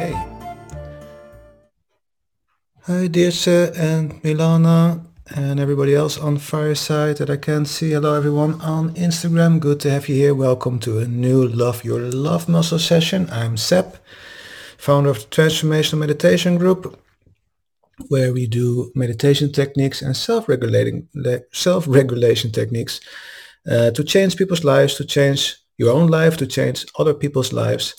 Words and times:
Okay. 0.00 0.16
Hi 2.86 3.06
Dirce 3.08 3.76
and 3.76 4.22
Milana 4.22 5.04
and 5.36 5.60
everybody 5.60 5.94
else 5.94 6.16
on 6.16 6.38
Fireside 6.38 7.18
that 7.18 7.28
I 7.28 7.36
can 7.36 7.66
see. 7.66 7.90
Hello 7.90 8.14
everyone 8.14 8.58
on 8.62 8.94
Instagram. 8.94 9.60
Good 9.60 9.78
to 9.80 9.90
have 9.90 10.08
you 10.08 10.14
here. 10.14 10.34
Welcome 10.34 10.78
to 10.80 11.00
a 11.00 11.06
new 11.06 11.46
Love 11.46 11.84
Your 11.84 12.00
Love 12.00 12.48
Muscle 12.48 12.78
session. 12.78 13.28
I'm 13.30 13.58
Seb, 13.58 13.98
founder 14.78 15.10
of 15.10 15.18
the 15.18 15.26
Transformational 15.36 15.98
Meditation 15.98 16.56
Group, 16.56 16.98
where 18.08 18.32
we 18.32 18.46
do 18.46 18.90
meditation 18.94 19.52
techniques 19.52 20.00
and 20.00 20.16
self-regulating 20.16 21.08
self-regulation 21.52 22.52
techniques 22.52 23.00
uh, 23.70 23.90
to 23.90 24.02
change 24.02 24.36
people's 24.36 24.64
lives, 24.64 24.94
to 24.94 25.04
change 25.04 25.58
your 25.76 25.92
own 25.92 26.06
life, 26.06 26.38
to 26.38 26.46
change 26.46 26.86
other 26.98 27.12
people's 27.12 27.52
lives. 27.52 27.94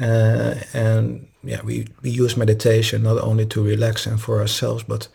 Uh, 0.00 0.54
and 0.74 1.26
yeah, 1.42 1.62
we, 1.62 1.86
we 2.02 2.10
use 2.10 2.36
meditation 2.36 3.02
not 3.02 3.18
only 3.18 3.46
to 3.46 3.62
relax 3.62 4.06
and 4.06 4.20
for 4.20 4.40
ourselves, 4.40 4.82
but 4.82 5.08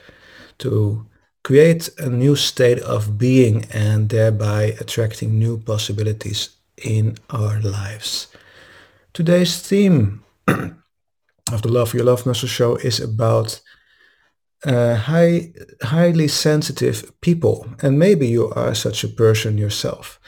to 0.60 1.06
create 1.44 1.90
a 1.98 2.10
new 2.10 2.36
state 2.36 2.80
of 2.80 3.18
being 3.18 3.66
and 3.72 4.10
thereby 4.10 4.76
attracting 4.80 5.38
new 5.38 5.58
possibilities 5.58 6.50
in 6.84 7.18
our 7.30 7.60
lives. 7.62 8.28
Today's 9.14 9.60
theme 9.60 10.24
of 10.48 11.62
the 11.62 11.68
Love 11.68 11.94
Your 11.94 12.06
Love 12.06 12.26
Muscle 12.26 12.48
show 12.48 12.76
is 12.76 13.00
about 13.00 13.62
uh, 14.66 14.96
high, 14.96 15.52
highly 15.82 16.28
sensitive 16.28 17.12
people, 17.22 17.68
and 17.82 17.98
maybe 17.98 18.28
you 18.28 18.52
are 18.52 18.76
such 18.76 19.04
a 19.04 19.08
person 19.08 19.58
yourself. 19.58 20.20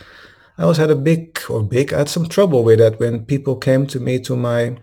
I 0.57 0.63
always 0.63 0.77
had 0.77 0.91
a 0.91 0.95
big 0.95 1.39
or 1.49 1.63
big, 1.63 1.93
I 1.93 1.99
had 1.99 2.09
some 2.09 2.27
trouble 2.27 2.63
with 2.63 2.79
that 2.79 2.99
when 2.99 3.25
people 3.25 3.55
came 3.55 3.87
to 3.87 3.99
me 3.99 4.19
to 4.19 4.35
my 4.35 4.77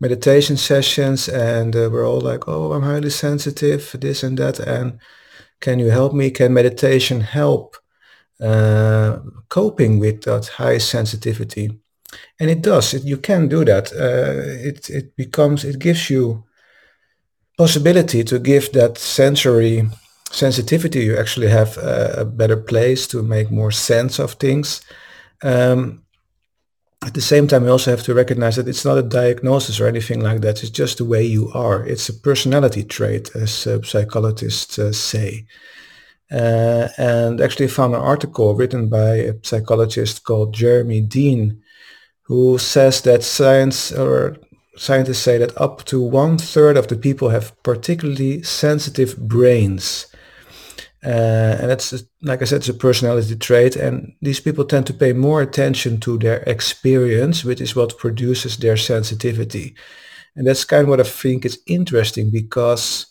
meditation 0.00 0.56
sessions 0.56 1.28
and 1.28 1.74
uh, 1.74 1.88
we're 1.90 2.06
all 2.06 2.20
like, 2.20 2.48
oh, 2.48 2.72
I'm 2.72 2.82
highly 2.82 3.10
sensitive, 3.10 3.96
this 4.00 4.22
and 4.22 4.38
that, 4.38 4.58
and 4.58 4.98
can 5.60 5.78
you 5.78 5.90
help 5.90 6.12
me? 6.12 6.30
Can 6.30 6.52
meditation 6.52 7.20
help 7.20 7.76
uh, 8.40 9.18
coping 9.48 9.98
with 9.98 10.22
that 10.22 10.48
high 10.48 10.78
sensitivity? 10.78 11.70
And 12.38 12.50
it 12.50 12.62
does. 12.62 12.94
It, 12.94 13.04
you 13.04 13.16
can 13.16 13.48
do 13.48 13.64
that. 13.64 13.92
Uh, 13.92 14.68
it 14.68 14.88
it 14.90 15.16
becomes 15.16 15.64
it 15.64 15.78
gives 15.78 16.10
you 16.10 16.44
possibility 17.58 18.22
to 18.24 18.38
give 18.38 18.72
that 18.72 18.98
sensory 18.98 19.88
sensitivity. 20.30 21.04
You 21.04 21.16
actually 21.16 21.48
have 21.48 21.78
a, 21.78 22.20
a 22.20 22.24
better 22.24 22.56
place 22.56 23.06
to 23.08 23.22
make 23.22 23.50
more 23.50 23.72
sense 23.72 24.18
of 24.18 24.34
things. 24.34 24.82
Um, 25.42 26.02
at 27.04 27.14
the 27.14 27.20
same 27.20 27.46
time, 27.46 27.64
we 27.64 27.70
also 27.70 27.90
have 27.90 28.02
to 28.04 28.14
recognize 28.14 28.56
that 28.56 28.68
it's 28.68 28.84
not 28.84 28.98
a 28.98 29.02
diagnosis 29.02 29.78
or 29.78 29.86
anything 29.86 30.20
like 30.20 30.40
that. 30.40 30.62
It's 30.62 30.70
just 30.70 30.98
the 30.98 31.04
way 31.04 31.22
you 31.22 31.50
are. 31.52 31.86
It's 31.86 32.08
a 32.08 32.14
personality 32.14 32.82
trait, 32.82 33.30
as 33.34 33.66
uh, 33.66 33.82
psychologists 33.82 34.78
uh, 34.78 34.92
say. 34.92 35.46
Uh, 36.32 36.88
and 36.98 37.40
actually, 37.40 37.66
I 37.66 37.68
found 37.68 37.94
an 37.94 38.00
article 38.00 38.54
written 38.54 38.88
by 38.88 39.16
a 39.16 39.34
psychologist 39.42 40.24
called 40.24 40.54
Jeremy 40.54 41.00
Dean, 41.00 41.62
who 42.22 42.58
says 42.58 43.02
that 43.02 43.22
science 43.22 43.92
or 43.92 44.36
scientists 44.76 45.20
say 45.20 45.38
that 45.38 45.56
up 45.60 45.84
to 45.84 46.02
one 46.02 46.38
third 46.38 46.76
of 46.76 46.88
the 46.88 46.96
people 46.96 47.28
have 47.28 47.52
particularly 47.62 48.42
sensitive 48.42 49.16
brains. 49.16 50.06
Uh, 51.04 51.56
and 51.60 51.70
that's, 51.70 51.92
like 52.22 52.42
I 52.42 52.44
said, 52.46 52.58
it's 52.58 52.68
a 52.68 52.74
personality 52.74 53.36
trait. 53.36 53.76
And 53.76 54.14
these 54.22 54.40
people 54.40 54.64
tend 54.64 54.86
to 54.86 54.94
pay 54.94 55.12
more 55.12 55.42
attention 55.42 56.00
to 56.00 56.18
their 56.18 56.38
experience, 56.42 57.44
which 57.44 57.60
is 57.60 57.76
what 57.76 57.98
produces 57.98 58.56
their 58.56 58.76
sensitivity. 58.76 59.76
And 60.34 60.46
that's 60.46 60.64
kind 60.64 60.82
of 60.82 60.88
what 60.88 61.00
I 61.00 61.04
think 61.04 61.44
is 61.44 61.60
interesting 61.66 62.30
because 62.30 63.06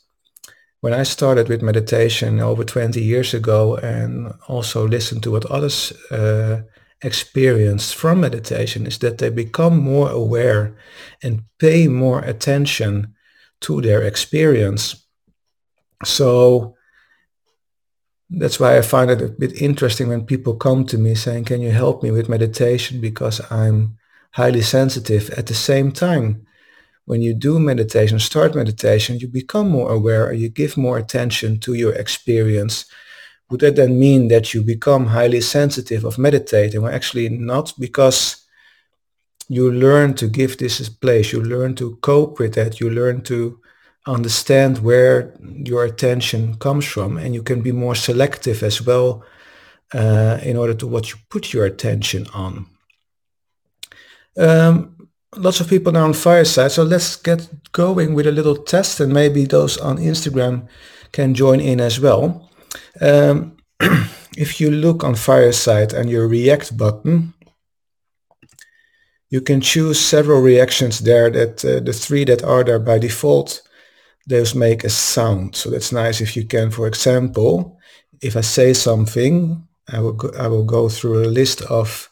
when 0.82 0.94
I 0.94 1.04
started 1.04 1.50
with 1.50 1.64
meditation 1.64 2.40
over 2.40 2.64
20 2.64 3.02
years 3.02 3.34
ago 3.34 3.76
and 3.78 4.32
also 4.48 4.88
listened 4.88 5.24
to 5.24 5.32
what 5.32 5.46
others 5.46 5.92
uh, 6.12 6.62
experienced 7.02 7.96
from 7.96 8.20
meditation 8.20 8.86
is 8.86 9.00
that 9.00 9.18
they 9.18 9.30
become 9.30 9.80
more 9.80 10.10
aware 10.10 10.78
and 11.24 11.44
pay 11.60 11.88
more 11.88 12.20
attention 12.20 13.16
to 13.62 13.82
their 13.82 14.04
experience. 14.04 15.08
So 16.04 16.75
that's 18.30 18.60
why 18.60 18.78
I 18.78 18.82
find 18.82 19.12
it 19.12 19.22
a 19.22 19.28
bit 19.28 19.62
interesting 19.62 20.08
when 20.08 20.26
people 20.26 20.56
come 20.56 20.86
to 20.88 20.98
me 20.98 21.16
saying, 21.16 21.46
can 21.46 21.62
you 21.62 21.72
help 21.72 22.04
me 22.04 22.12
with 22.12 22.30
meditation 22.30 23.00
because 23.00 23.40
I'm 23.52 23.98
highly 24.36 24.62
sensitive. 24.62 25.30
At 25.38 25.48
the 25.48 25.54
same 25.54 25.94
time, 25.94 26.46
when 27.06 27.22
you 27.22 27.34
do 27.34 27.58
meditation, 27.58 28.20
start 28.20 28.54
meditation, 28.54 29.18
you 29.18 29.30
become 29.30 29.70
more 29.70 29.92
aware, 29.92 30.28
or 30.28 30.34
you 30.34 30.50
give 30.50 30.76
more 30.76 30.98
attention 30.98 31.60
to 31.62 31.74
your 31.74 31.94
experience. 31.94 32.86
Would 33.50 33.62
that 33.62 33.78
then 33.78 33.98
mean 33.98 34.28
that 34.28 34.54
you 34.54 34.62
become 34.62 35.06
highly 35.06 35.40
sensitive 35.40 36.04
of 36.04 36.18
meditating? 36.18 36.82
Well, 36.82 36.94
actually 36.94 37.30
not 37.30 37.72
because 37.80 38.46
you 39.48 39.72
learn 39.72 40.16
to 40.16 40.28
give 40.28 40.58
this 40.58 40.90
place, 40.90 41.32
you 41.32 41.42
learn 41.42 41.76
to 41.76 41.96
cope 41.98 42.40
with 42.40 42.56
that, 42.56 42.82
you 42.82 42.90
learn 42.90 43.22
to 43.24 43.60
understand 44.06 44.80
where 44.80 45.34
your 45.42 45.84
attention 45.84 46.56
comes 46.56 46.86
from 46.86 47.18
and 47.18 47.34
you 47.34 47.42
can 47.42 47.62
be 47.62 47.72
more 47.72 47.96
selective 47.96 48.62
as 48.64 48.82
well 48.82 49.24
uh, 49.94 50.40
in 50.44 50.58
order 50.58 50.74
to 50.74 50.88
what 50.88 51.12
you 51.12 51.18
put 51.30 51.54
your 51.54 51.66
attention 51.66 52.28
on. 52.34 52.68
Um, 54.38 55.10
lots 55.36 55.60
of 55.60 55.68
people 55.68 55.92
now 55.92 56.04
on 56.04 56.14
Fireside, 56.14 56.72
so 56.72 56.84
let's 56.84 57.16
get 57.16 57.48
going 57.72 58.14
with 58.14 58.28
a 58.28 58.32
little 58.32 58.58
test 58.58 59.00
and 59.00 59.12
maybe 59.12 59.46
those 59.46 59.78
on 59.78 59.98
Instagram 59.98 60.68
can 61.12 61.34
join 61.34 61.60
in 61.60 61.80
as 61.80 62.00
well. 62.00 62.52
Um, 63.02 63.58
if 64.38 64.60
you 64.60 64.70
look 64.70 65.04
on 65.04 65.16
Fireside 65.16 65.94
and 65.94 66.10
your 66.10 66.28
react 66.28 66.78
button, 66.78 67.34
you 69.30 69.42
can 69.42 69.62
choose 69.62 70.00
several 70.00 70.42
reactions 70.42 71.00
there 71.00 71.30
that 71.32 71.66
uh, 71.66 71.80
the 71.80 71.94
three 71.94 72.24
that 72.26 72.44
are 72.44 72.64
there 72.64 72.80
by 72.80 73.00
default 73.00 73.62
those 74.28 74.56
make 74.56 74.84
a 74.84 74.90
sound. 74.90 75.56
So 75.56 75.70
that's 75.70 75.92
nice 75.92 76.22
if 76.22 76.36
you 76.36 76.46
can, 76.46 76.72
for 76.72 76.88
example, 76.88 77.78
if 78.22 78.36
I 78.36 78.42
say 78.42 78.74
something, 78.74 79.68
I 79.92 80.00
will 80.00 80.14
go, 80.14 80.32
I 80.40 80.48
will 80.48 80.64
go 80.64 80.90
through 80.90 81.24
a 81.24 81.30
list 81.30 81.62
of 81.64 82.10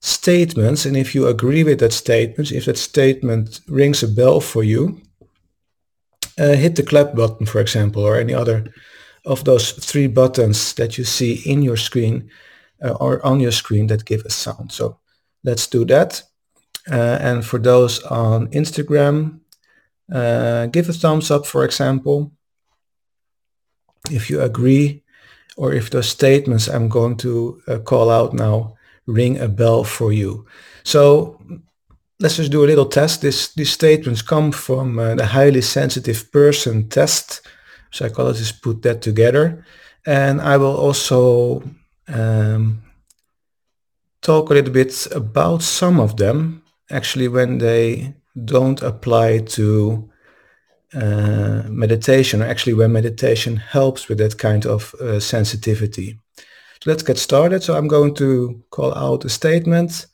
statements 0.00 0.86
and 0.86 0.96
if 0.96 1.14
you 1.14 1.26
agree 1.26 1.64
with 1.64 1.80
that 1.80 1.92
statement, 1.92 2.52
if 2.52 2.64
that 2.64 2.78
statement 2.78 3.60
rings 3.68 4.02
a 4.02 4.08
bell 4.08 4.40
for 4.40 4.64
you, 4.64 5.00
uh, 6.38 6.52
hit 6.52 6.76
the 6.76 6.82
clap 6.82 7.14
button, 7.14 7.46
for 7.46 7.60
example, 7.60 8.02
or 8.02 8.16
any 8.16 8.34
other 8.34 8.66
of 9.24 9.44
those 9.44 9.72
three 9.72 10.06
buttons 10.06 10.74
that 10.74 10.98
you 10.98 11.04
see 11.04 11.42
in 11.46 11.62
your 11.62 11.76
screen 11.76 12.30
uh, 12.84 12.90
or 13.00 13.24
on 13.24 13.40
your 13.40 13.52
screen 13.52 13.86
that 13.88 14.04
give 14.04 14.24
a 14.24 14.30
sound. 14.30 14.70
So 14.72 14.98
let's 15.44 15.66
do 15.66 15.84
that. 15.86 16.22
Uh, 16.90 17.18
and 17.20 17.44
for 17.44 17.58
those 17.58 18.02
on 18.04 18.48
Instagram, 18.48 19.40
uh, 20.12 20.66
give 20.66 20.88
a 20.88 20.92
thumbs 20.92 21.30
up, 21.30 21.46
for 21.46 21.64
example, 21.64 22.32
if 24.10 24.30
you 24.30 24.40
agree 24.40 25.02
or 25.56 25.72
if 25.72 25.90
those 25.90 26.08
statements 26.08 26.68
I'm 26.68 26.88
going 26.88 27.16
to 27.18 27.60
uh, 27.66 27.78
call 27.78 28.10
out 28.10 28.34
now 28.34 28.76
ring 29.06 29.38
a 29.38 29.48
bell 29.48 29.84
for 29.84 30.12
you. 30.12 30.46
So 30.84 31.40
let's 32.20 32.36
just 32.36 32.52
do 32.52 32.64
a 32.64 32.66
little 32.66 32.86
test. 32.86 33.22
This, 33.22 33.54
these 33.54 33.70
statements 33.70 34.22
come 34.22 34.52
from 34.52 34.98
uh, 34.98 35.14
the 35.14 35.26
highly 35.26 35.62
sensitive 35.62 36.30
person 36.32 36.88
test. 36.88 37.42
Psychologists 37.90 38.58
put 38.58 38.82
that 38.82 39.02
together. 39.02 39.64
And 40.06 40.40
I 40.40 40.56
will 40.56 40.76
also 40.76 41.62
um, 42.08 42.82
talk 44.22 44.50
a 44.50 44.54
little 44.54 44.72
bit 44.72 45.06
about 45.12 45.62
some 45.62 46.00
of 46.00 46.16
them, 46.16 46.62
actually 46.90 47.28
when 47.28 47.58
they 47.58 48.14
don't 48.44 48.82
apply 48.82 49.38
to 49.38 50.10
uh, 50.94 51.62
meditation, 51.68 52.42
or 52.42 52.46
actually 52.46 52.74
where 52.74 52.88
meditation 52.88 53.56
helps 53.56 54.08
with 54.08 54.18
that 54.18 54.38
kind 54.38 54.66
of 54.66 54.94
uh, 54.94 55.20
sensitivity. 55.20 56.18
So 56.82 56.90
let's 56.90 57.02
get 57.02 57.18
started. 57.18 57.62
So 57.62 57.76
I'm 57.76 57.88
going 57.88 58.14
to 58.16 58.62
call 58.70 58.94
out 58.94 59.24
a 59.24 59.28
statement 59.28 60.06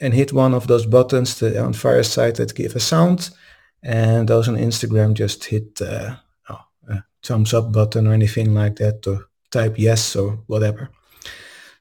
and 0.00 0.14
hit 0.14 0.32
one 0.32 0.54
of 0.54 0.66
those 0.66 0.86
buttons 0.86 1.36
to, 1.36 1.62
on 1.62 1.72
Fireside 1.72 2.36
that 2.36 2.54
give 2.54 2.74
a 2.76 2.80
sound. 2.80 3.30
And 3.82 4.28
those 4.28 4.48
on 4.48 4.56
Instagram 4.56 5.14
just 5.14 5.44
hit 5.44 5.80
uh, 5.82 6.16
oh, 6.48 6.60
a 6.88 7.04
thumbs 7.22 7.52
up 7.52 7.72
button 7.72 8.06
or 8.06 8.12
anything 8.12 8.54
like 8.54 8.76
that 8.76 9.06
or 9.06 9.28
type 9.50 9.74
yes 9.76 10.16
or 10.16 10.42
whatever. 10.46 10.90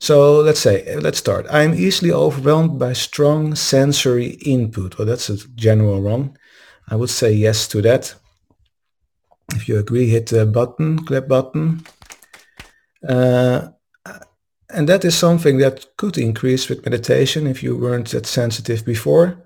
So 0.03 0.41
let's 0.41 0.59
say, 0.59 0.97
let's 0.99 1.19
start. 1.19 1.45
I'm 1.49 1.73
easily 1.73 2.11
overwhelmed 2.11 2.77
by 2.77 2.91
strong 2.91 3.55
sensory 3.55 4.31
input. 4.45 4.97
Well, 4.97 5.07
that's 5.07 5.29
a 5.29 5.37
general 5.55 6.01
one. 6.01 6.37
I 6.89 6.97
would 6.97 7.09
say 7.09 7.31
yes 7.31 7.69
to 7.69 7.81
that. 7.83 8.13
If 9.55 9.69
you 9.69 9.79
agree, 9.79 10.09
hit 10.09 10.25
the 10.27 10.45
button, 10.45 11.05
clap 11.05 11.29
button. 11.29 11.85
Uh, 13.07 13.69
and 14.69 14.89
that 14.89 15.05
is 15.05 15.15
something 15.15 15.59
that 15.59 15.95
could 15.95 16.17
increase 16.17 16.67
with 16.67 16.83
meditation 16.83 17.47
if 17.47 17.63
you 17.63 17.77
weren't 17.77 18.09
that 18.09 18.25
sensitive 18.25 18.83
before. 18.83 19.41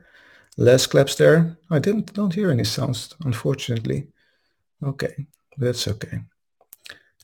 Less 0.58 0.88
claps 0.88 1.14
there. 1.14 1.56
I 1.70 1.78
didn't 1.78 2.14
don't 2.14 2.34
hear 2.34 2.50
any 2.50 2.64
sounds, 2.64 3.14
unfortunately. 3.24 4.08
Okay, 4.82 5.28
that's 5.56 5.88
okay. 5.88 6.22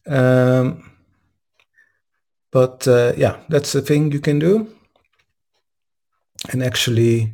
Um, 0.06 0.93
but 2.54 2.88
uh, 2.88 3.14
yeah, 3.18 3.38
that's 3.50 3.72
the 3.74 3.82
thing 3.82 4.12
you 4.12 4.20
can 4.20 4.40
do. 4.40 4.70
And 6.52 6.62
actually 6.64 7.34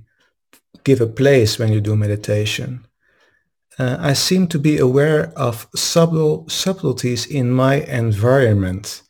give 0.83 1.01
a 1.01 1.07
place 1.07 1.59
when 1.59 1.73
you 1.73 1.81
do 1.81 1.95
meditation. 1.95 2.85
Uh, 3.77 3.97
I 3.99 4.13
seem 4.13 4.47
to 4.47 4.59
be 4.59 4.77
aware 4.77 5.33
of 5.35 5.67
subtle 5.75 6.47
subtleties 6.47 7.25
in 7.25 7.51
my 7.51 7.75
environment. 7.75 9.03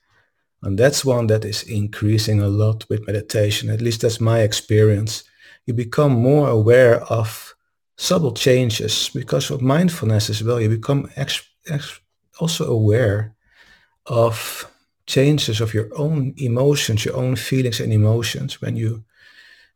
And 0.64 0.78
that's 0.78 1.06
one 1.06 1.28
that 1.28 1.46
is 1.46 1.64
increasing 1.64 2.42
a 2.42 2.48
lot 2.48 2.90
with 2.90 3.06
meditation. 3.06 3.70
At 3.70 3.82
least 3.82 4.02
that's 4.02 4.20
my 4.20 4.40
experience. 4.40 5.24
You 5.66 5.74
become 5.76 6.12
more 6.12 6.50
aware 6.50 7.02
of 7.04 7.56
subtle 7.98 8.34
changes 8.34 9.10
because 9.14 9.52
of 9.52 9.62
mindfulness 9.62 10.30
as 10.30 10.44
well. 10.44 10.60
You 10.60 10.70
become 10.70 11.10
ex- 11.16 11.48
ex- 11.70 12.00
also 12.40 12.66
aware 12.66 13.36
of 14.06 14.66
changes 15.10 15.60
of 15.60 15.74
your 15.74 15.90
own 15.96 16.34
emotions, 16.38 17.04
your 17.04 17.18
own 17.18 17.36
feelings 17.36 17.80
and 17.80 17.92
emotions 17.92 18.62
when 18.62 18.76
you 18.78 19.04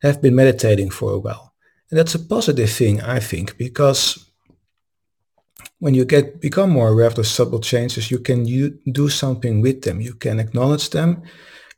have 0.03 0.21
been 0.21 0.35
meditating 0.35 0.91
for 0.91 1.11
a 1.11 1.19
while. 1.19 1.53
And 1.89 1.99
that's 1.99 2.15
a 2.15 2.19
positive 2.19 2.69
thing, 2.69 3.01
I 3.01 3.19
think, 3.19 3.57
because 3.57 4.29
when 5.79 5.95
you 5.95 6.05
get 6.05 6.39
become 6.39 6.69
more 6.69 6.89
aware 6.89 7.07
of 7.07 7.15
the 7.15 7.23
subtle 7.23 7.59
changes, 7.59 8.11
you 8.11 8.19
can 8.19 8.45
you, 8.45 8.79
do 8.91 9.09
something 9.09 9.61
with 9.61 9.81
them. 9.81 10.01
You 10.01 10.13
can 10.13 10.39
acknowledge 10.39 10.91
them. 10.91 11.23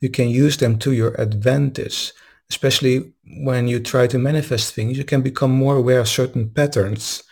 You 0.01 0.09
can 0.09 0.29
use 0.29 0.57
them 0.57 0.77
to 0.79 0.91
your 0.91 1.13
advantage, 1.15 2.11
especially 2.49 3.13
when 3.45 3.67
you 3.67 3.79
try 3.79 4.07
to 4.07 4.19
manifest 4.19 4.73
things. 4.73 4.97
You 4.97 5.05
can 5.05 5.21
become 5.21 5.51
more 5.51 5.77
aware 5.77 6.01
of 6.01 6.07
certain 6.07 6.49
patterns, 6.49 7.23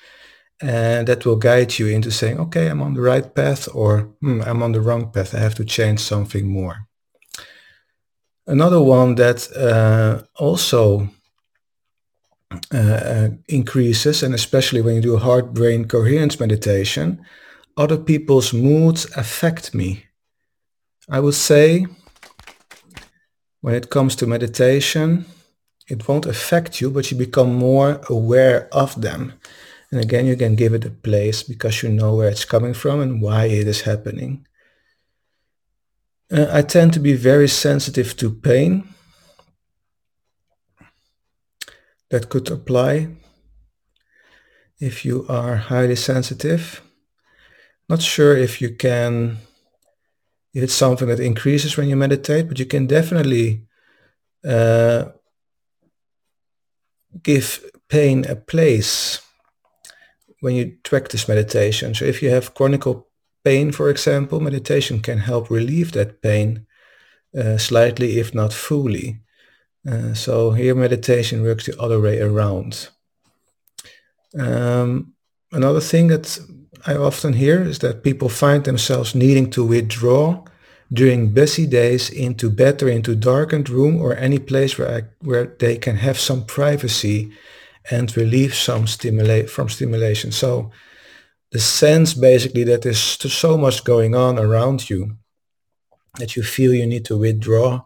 and 0.63 1.07
that 1.07 1.25
will 1.25 1.35
guide 1.35 1.77
you 1.77 1.87
into 1.87 2.09
saying, 2.09 2.39
"Okay, 2.39 2.67
I'm 2.67 2.81
on 2.81 2.93
the 2.93 3.01
right 3.01 3.35
path," 3.35 3.67
or 3.73 4.09
hmm, 4.21 4.41
"I'm 4.45 4.63
on 4.63 4.71
the 4.71 4.81
wrong 4.81 5.11
path. 5.11 5.35
I 5.35 5.39
have 5.39 5.55
to 5.55 5.65
change 5.65 5.99
something 5.99 6.47
more." 6.47 6.87
Another 8.47 8.81
one 8.81 9.15
that 9.15 9.51
uh, 9.55 10.23
also 10.35 11.09
uh, 12.71 13.29
increases, 13.47 14.23
and 14.23 14.33
especially 14.33 14.81
when 14.81 14.95
you 14.95 15.01
do 15.01 15.17
heart-brain 15.17 15.85
coherence 15.85 16.39
meditation, 16.39 17.25
other 17.75 17.97
people's 17.97 18.53
moods 18.53 19.05
affect 19.17 19.73
me. 19.73 20.05
I 21.09 21.19
would 21.19 21.35
say 21.35 21.87
when 23.61 23.75
it 23.75 23.89
comes 23.89 24.15
to 24.15 24.27
meditation, 24.27 25.25
it 25.89 26.07
won't 26.07 26.25
affect 26.25 26.79
you, 26.79 26.89
but 26.89 27.11
you 27.11 27.17
become 27.17 27.53
more 27.53 27.99
aware 28.09 28.67
of 28.71 29.01
them. 29.01 29.33
And 29.93 30.01
again, 30.01 30.25
you 30.25 30.35
can 30.35 30.55
give 30.55 30.73
it 30.73 30.85
a 30.85 30.89
place 30.89 31.43
because 31.43 31.83
you 31.83 31.89
know 31.89 32.15
where 32.15 32.27
it's 32.27 32.45
coming 32.45 32.73
from 32.73 32.99
and 32.99 33.21
why 33.21 33.45
it 33.45 33.67
is 33.67 33.81
happening. 33.81 34.47
Uh, 36.31 36.47
I 36.51 36.63
tend 36.63 36.93
to 36.93 36.99
be 36.99 37.13
very 37.13 37.47
sensitive 37.47 38.17
to 38.17 38.31
pain 38.31 38.87
that 42.09 42.29
could 42.29 42.49
apply 42.49 43.09
if 44.79 45.05
you 45.05 45.27
are 45.29 45.57
highly 45.57 45.95
sensitive. 45.95 46.81
Not 47.87 48.01
sure 48.01 48.35
if 48.35 48.61
you 48.63 48.75
can, 48.75 49.37
if 50.55 50.63
it's 50.63 50.73
something 50.73 51.07
that 51.07 51.19
increases 51.19 51.77
when 51.77 51.87
you 51.87 51.95
meditate, 51.95 52.47
but 52.47 52.57
you 52.57 52.65
can 52.65 52.87
definitely 52.87 53.67
uh, 54.43 55.09
give 57.21 57.63
pain 57.89 58.25
a 58.27 58.35
place 58.35 59.22
when 60.43 60.55
you 60.55 60.75
practice 60.83 61.29
meditation. 61.29 61.95
So 61.95 62.03
if 62.03 62.21
you 62.21 62.29
have 62.29 62.53
chronic 62.53 62.83
pain, 63.45 63.71
for 63.71 63.89
example, 63.89 64.41
meditation 64.41 64.99
can 64.99 65.19
help 65.19 65.49
relieve 65.49 65.93
that 65.93 66.21
pain 66.21 66.67
uh, 67.33 67.57
slightly, 67.57 68.19
if 68.19 68.35
not 68.35 68.51
fully. 68.51 69.21
Uh, 69.89 70.13
so 70.13 70.51
here 70.51 70.75
meditation 70.75 71.43
works 71.43 71.65
the 71.65 71.79
other 71.79 72.01
way 72.01 72.19
around. 72.19 72.89
Um, 74.37 75.13
another 75.53 75.79
thing 75.79 76.07
that 76.09 76.37
I 76.85 76.95
often 76.97 77.33
hear 77.33 77.61
is 77.63 77.79
that 77.79 78.03
people 78.03 78.27
find 78.27 78.65
themselves 78.65 79.15
needing 79.15 79.49
to 79.51 79.65
withdraw 79.65 80.43
during 80.91 81.33
busy 81.33 81.65
days 81.65 82.09
into 82.09 82.49
bed 82.49 82.83
or 82.83 82.89
into 82.89 83.15
darkened 83.15 83.69
room 83.69 84.01
or 84.01 84.13
any 84.17 84.39
place 84.39 84.77
where, 84.77 84.91
I, 84.97 85.01
where 85.21 85.45
they 85.59 85.77
can 85.77 85.95
have 85.95 86.19
some 86.19 86.43
privacy 86.45 87.31
and 87.91 88.15
relieve 88.15 88.53
some 88.53 88.87
stimulate 88.87 89.49
from 89.49 89.69
stimulation. 89.69 90.31
So 90.31 90.71
the 91.51 91.59
sense 91.59 92.13
basically 92.13 92.63
that 92.65 92.81
there's 92.81 92.99
so 92.99 93.57
much 93.57 93.83
going 93.83 94.15
on 94.15 94.39
around 94.39 94.89
you 94.89 95.17
that 96.17 96.35
you 96.35 96.43
feel 96.43 96.73
you 96.73 96.87
need 96.87 97.05
to 97.05 97.17
withdraw 97.17 97.83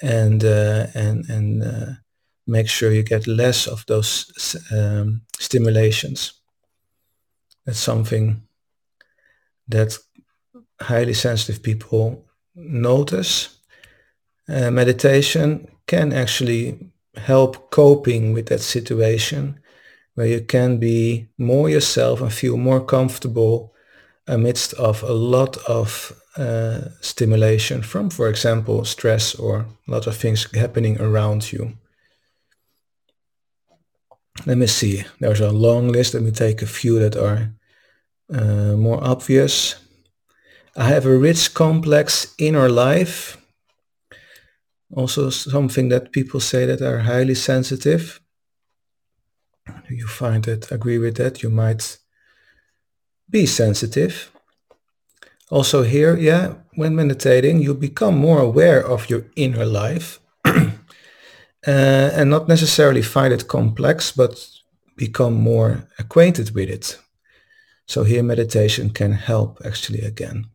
and 0.00 0.44
uh, 0.44 0.86
and 0.94 1.28
and 1.28 1.62
uh, 1.62 1.92
make 2.46 2.68
sure 2.68 2.92
you 2.92 3.02
get 3.02 3.26
less 3.26 3.66
of 3.66 3.84
those 3.86 4.56
um, 4.72 5.22
stimulations. 5.38 6.32
That's 7.66 7.78
something 7.78 8.42
that 9.68 9.98
highly 10.80 11.14
sensitive 11.14 11.62
people 11.62 12.24
notice. 12.54 13.58
Uh, 14.48 14.70
meditation 14.70 15.68
can 15.86 16.12
actually 16.12 16.90
help 17.18 17.70
coping 17.70 18.32
with 18.32 18.46
that 18.46 18.60
situation 18.60 19.60
where 20.14 20.26
you 20.26 20.40
can 20.40 20.78
be 20.78 21.28
more 21.38 21.70
yourself 21.70 22.20
and 22.20 22.32
feel 22.32 22.56
more 22.56 22.84
comfortable 22.84 23.72
amidst 24.26 24.74
of 24.74 25.02
a 25.02 25.12
lot 25.12 25.56
of 25.68 26.12
uh, 26.36 26.80
stimulation 27.00 27.82
from, 27.82 28.10
for 28.10 28.28
example, 28.28 28.84
stress 28.84 29.34
or 29.34 29.60
a 29.60 29.90
lot 29.90 30.06
of 30.06 30.16
things 30.16 30.46
happening 30.54 31.00
around 31.00 31.52
you. 31.52 31.72
Let 34.46 34.58
me 34.58 34.66
see. 34.66 35.04
There's 35.20 35.40
a 35.40 35.50
long 35.50 35.88
list. 35.88 36.14
Let 36.14 36.22
me 36.22 36.30
take 36.30 36.62
a 36.62 36.66
few 36.66 36.98
that 36.98 37.16
are 37.16 37.52
uh, 38.32 38.76
more 38.76 39.02
obvious. 39.02 39.76
I 40.76 40.84
have 40.84 41.06
a 41.06 41.16
rich, 41.16 41.54
complex 41.54 42.34
inner 42.38 42.68
life. 42.68 43.37
Also 44.94 45.30
something 45.30 45.88
that 45.90 46.12
people 46.12 46.40
say 46.40 46.66
that 46.66 46.80
are 46.80 47.00
highly 47.00 47.34
sensitive. 47.34 48.20
You 49.90 50.06
find 50.06 50.44
that, 50.44 50.70
agree 50.72 50.98
with 50.98 51.16
that, 51.16 51.42
you 51.42 51.50
might 51.50 51.98
be 53.28 53.46
sensitive. 53.46 54.30
Also 55.50 55.82
here, 55.82 56.16
yeah, 56.16 56.54
when 56.74 56.94
meditating, 56.94 57.60
you 57.60 57.74
become 57.74 58.16
more 58.16 58.40
aware 58.40 58.84
of 58.86 59.10
your 59.10 59.24
inner 59.36 59.66
life 59.66 60.20
uh, 60.44 60.70
and 61.66 62.30
not 62.30 62.48
necessarily 62.48 63.02
find 63.02 63.32
it 63.32 63.48
complex, 63.48 64.12
but 64.12 64.46
become 64.96 65.34
more 65.34 65.88
acquainted 65.98 66.54
with 66.54 66.68
it. 66.68 66.98
So 67.86 68.04
here 68.04 68.22
meditation 68.22 68.90
can 68.90 69.12
help 69.12 69.58
actually 69.64 70.00
again. 70.00 70.46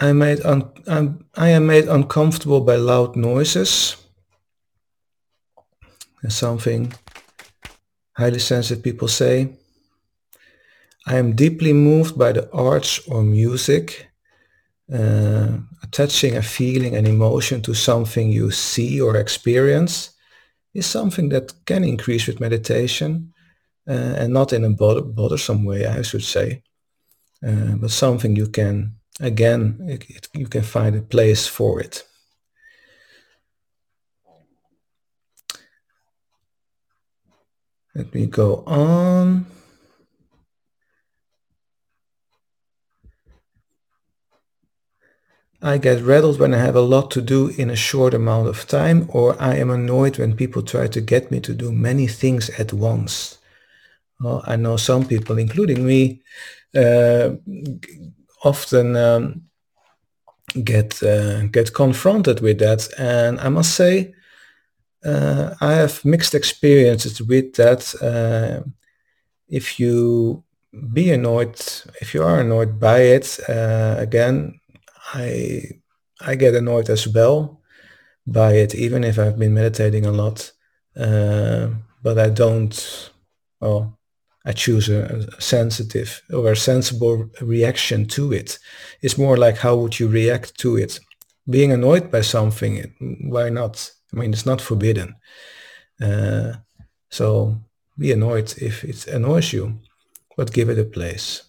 I, 0.00 0.12
made 0.12 0.40
un- 0.44 0.70
I'm, 0.86 1.24
I 1.36 1.50
am 1.50 1.66
made 1.66 1.86
uncomfortable 1.86 2.60
by 2.60 2.76
loud 2.76 3.16
noises. 3.16 3.96
Something 6.28 6.92
highly 8.16 8.38
sensitive 8.38 8.82
people 8.82 9.08
say. 9.08 9.50
I 11.06 11.16
am 11.16 11.34
deeply 11.34 11.72
moved 11.72 12.18
by 12.18 12.32
the 12.32 12.50
arts 12.52 13.00
or 13.08 13.22
music. 13.22 14.08
Uh, 14.92 15.58
attaching 15.84 16.36
a 16.36 16.42
feeling 16.42 16.96
and 16.96 17.06
emotion 17.06 17.62
to 17.62 17.74
something 17.74 18.30
you 18.30 18.50
see 18.50 19.00
or 19.00 19.16
experience 19.16 20.10
is 20.74 20.86
something 20.86 21.28
that 21.28 21.52
can 21.64 21.84
increase 21.84 22.26
with 22.26 22.40
meditation 22.40 23.32
uh, 23.88 23.92
and 23.92 24.32
not 24.32 24.52
in 24.52 24.64
a 24.64 24.70
bother, 24.70 25.02
bothersome 25.02 25.64
way, 25.64 25.86
I 25.86 26.02
should 26.02 26.24
say, 26.24 26.62
uh, 27.46 27.76
but 27.76 27.90
something 27.90 28.36
you 28.36 28.48
can, 28.48 28.96
again, 29.20 29.78
it, 29.88 30.08
it, 30.10 30.28
you 30.34 30.46
can 30.48 30.62
find 30.62 30.96
a 30.96 31.02
place 31.02 31.46
for 31.46 31.80
it. 31.80 32.04
Let 37.94 38.14
me 38.14 38.26
go 38.26 38.62
on. 38.66 39.46
I 45.62 45.76
get 45.76 46.02
rattled 46.02 46.38
when 46.40 46.54
I 46.54 46.58
have 46.58 46.76
a 46.76 46.80
lot 46.80 47.10
to 47.10 47.20
do 47.20 47.48
in 47.48 47.68
a 47.68 47.76
short 47.76 48.14
amount 48.14 48.48
of 48.48 48.66
time, 48.66 49.06
or 49.10 49.36
I 49.40 49.56
am 49.56 49.68
annoyed 49.70 50.18
when 50.18 50.34
people 50.34 50.62
try 50.62 50.86
to 50.86 51.00
get 51.02 51.30
me 51.30 51.40
to 51.40 51.52
do 51.52 51.70
many 51.70 52.06
things 52.06 52.48
at 52.58 52.72
once. 52.72 53.38
Well, 54.20 54.42
I 54.46 54.56
know 54.56 54.76
some 54.78 55.06
people, 55.06 55.36
including 55.36 55.86
me, 55.86 56.22
uh, 56.74 57.32
often 58.42 58.96
um, 58.96 59.42
get 60.64 61.02
uh, 61.02 61.46
get 61.46 61.72
confronted 61.74 62.40
with 62.40 62.58
that, 62.58 62.88
and 62.98 63.40
I 63.40 63.48
must 63.48 63.74
say, 63.74 64.14
uh, 65.04 65.54
I 65.60 65.74
have 65.74 66.04
mixed 66.04 66.34
experiences 66.34 67.22
with 67.22 67.54
that. 67.54 67.94
Uh, 68.02 68.68
if 69.48 69.80
you 69.80 70.44
be 70.92 71.10
annoyed, 71.10 71.60
if 72.00 72.14
you 72.14 72.22
are 72.22 72.40
annoyed 72.40 72.78
by 72.78 73.00
it, 73.00 73.38
uh, 73.48 73.96
again, 73.98 74.60
I 75.14 75.62
I 76.20 76.34
get 76.36 76.54
annoyed 76.54 76.90
as 76.90 77.08
well 77.08 77.60
by 78.26 78.54
it, 78.54 78.74
even 78.74 79.04
if 79.04 79.18
I've 79.18 79.38
been 79.38 79.54
meditating 79.54 80.06
a 80.06 80.12
lot. 80.12 80.52
Uh, 80.96 81.68
but 82.02 82.18
I 82.18 82.28
don't. 82.30 83.10
Well, 83.60 83.99
I 84.44 84.52
choose 84.52 84.88
a, 84.88 85.26
a, 85.36 85.40
sensitive 85.40 86.22
or 86.32 86.52
a 86.52 86.56
sensible 86.56 87.28
reaction 87.40 88.06
to 88.08 88.32
it. 88.32 88.58
It's 89.02 89.18
more 89.18 89.36
like 89.36 89.58
how 89.58 89.76
would 89.76 90.00
you 90.00 90.08
react 90.08 90.58
to 90.60 90.76
it? 90.76 90.98
Being 91.48 91.72
annoyed 91.72 92.10
by 92.10 92.22
something, 92.22 92.94
why 93.28 93.50
not? 93.50 93.90
I 94.12 94.16
mean, 94.16 94.32
it's 94.32 94.46
not 94.46 94.60
forbidden. 94.60 95.16
Uh, 96.00 96.54
so 97.10 97.56
be 97.98 98.12
annoyed 98.12 98.54
if 98.58 98.84
it 98.84 99.06
annoys 99.08 99.52
you, 99.52 99.80
but 100.36 100.52
give 100.52 100.70
it 100.70 100.78
a 100.78 100.84
place. 100.84 101.42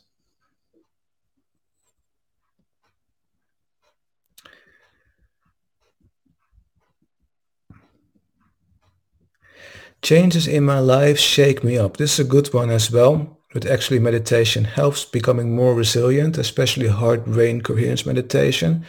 Changes 10.02 10.48
in 10.48 10.64
my 10.64 10.80
life 10.80 11.20
shake 11.20 11.64
me 11.64 11.78
up. 11.78 11.98
This 11.98 12.14
is 12.14 12.26
a 12.26 12.30
good 12.30 12.54
one 12.54 12.70
as 12.70 12.92
well. 12.92 13.38
But 13.54 13.66
actually 13.66 14.00
meditation 14.00 14.64
helps 14.64 15.04
becoming 15.06 15.56
more 15.56 15.76
resilient, 15.76 16.38
especially 16.38 16.88
heart 16.88 17.26
brain 17.26 17.62
coherence 17.62 18.06
meditation. 18.06 18.86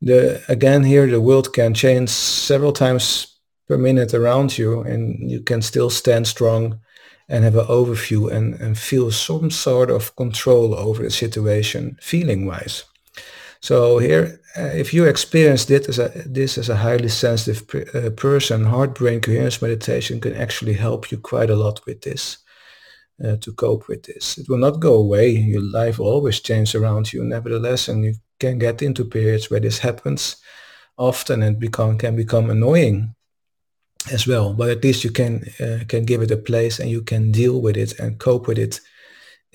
The 0.00 0.42
again 0.48 0.84
here 0.84 1.06
the 1.06 1.20
world 1.20 1.52
can 1.52 1.74
change 1.74 2.08
several 2.08 2.72
times 2.72 3.26
per 3.68 3.76
minute 3.76 4.14
around 4.14 4.56
you 4.56 4.80
and 4.80 5.30
you 5.30 5.40
can 5.42 5.62
still 5.62 5.90
stand 5.90 6.26
strong 6.26 6.80
and 7.28 7.44
have 7.44 7.56
an 7.56 7.66
overview 7.66 8.30
and, 8.30 8.54
and 8.60 8.78
feel 8.78 9.10
some 9.10 9.50
sort 9.50 9.90
of 9.90 10.14
control 10.16 10.74
over 10.74 11.02
the 11.02 11.10
situation 11.10 11.96
feeling 12.00 12.46
wise. 12.46 12.84
So 13.60 13.98
here, 13.98 14.39
if 14.56 14.92
you 14.92 15.04
experience 15.04 15.64
this 15.66 15.88
as 15.88 15.98
a, 15.98 16.08
this 16.26 16.58
as 16.58 16.68
a 16.68 16.76
highly 16.76 17.08
sensitive 17.08 17.62
uh, 17.94 18.10
person, 18.10 18.64
heart-brain 18.64 19.20
coherence 19.20 19.62
meditation 19.62 20.20
can 20.20 20.34
actually 20.34 20.74
help 20.74 21.10
you 21.10 21.18
quite 21.18 21.50
a 21.50 21.56
lot 21.56 21.84
with 21.86 22.02
this, 22.02 22.38
uh, 23.24 23.36
to 23.36 23.52
cope 23.52 23.88
with 23.88 24.02
this. 24.02 24.38
It 24.38 24.48
will 24.48 24.58
not 24.58 24.80
go 24.80 24.94
away. 24.94 25.30
Your 25.30 25.62
life 25.62 25.98
will 25.98 26.08
always 26.08 26.40
change 26.40 26.74
around 26.74 27.12
you 27.12 27.24
nevertheless, 27.24 27.88
and 27.88 28.04
you 28.04 28.14
can 28.38 28.58
get 28.58 28.82
into 28.82 29.04
periods 29.04 29.50
where 29.50 29.60
this 29.60 29.78
happens 29.78 30.36
often 30.96 31.42
and 31.42 31.58
become 31.58 31.98
can 31.98 32.16
become 32.16 32.50
annoying 32.50 33.14
as 34.12 34.26
well. 34.26 34.54
But 34.54 34.70
at 34.70 34.82
least 34.82 35.04
you 35.04 35.10
can 35.10 35.44
uh, 35.60 35.84
can 35.86 36.04
give 36.04 36.22
it 36.22 36.30
a 36.30 36.36
place 36.36 36.80
and 36.80 36.90
you 36.90 37.02
can 37.02 37.32
deal 37.32 37.60
with 37.60 37.76
it 37.76 37.98
and 38.00 38.18
cope 38.18 38.48
with 38.48 38.58
it 38.58 38.80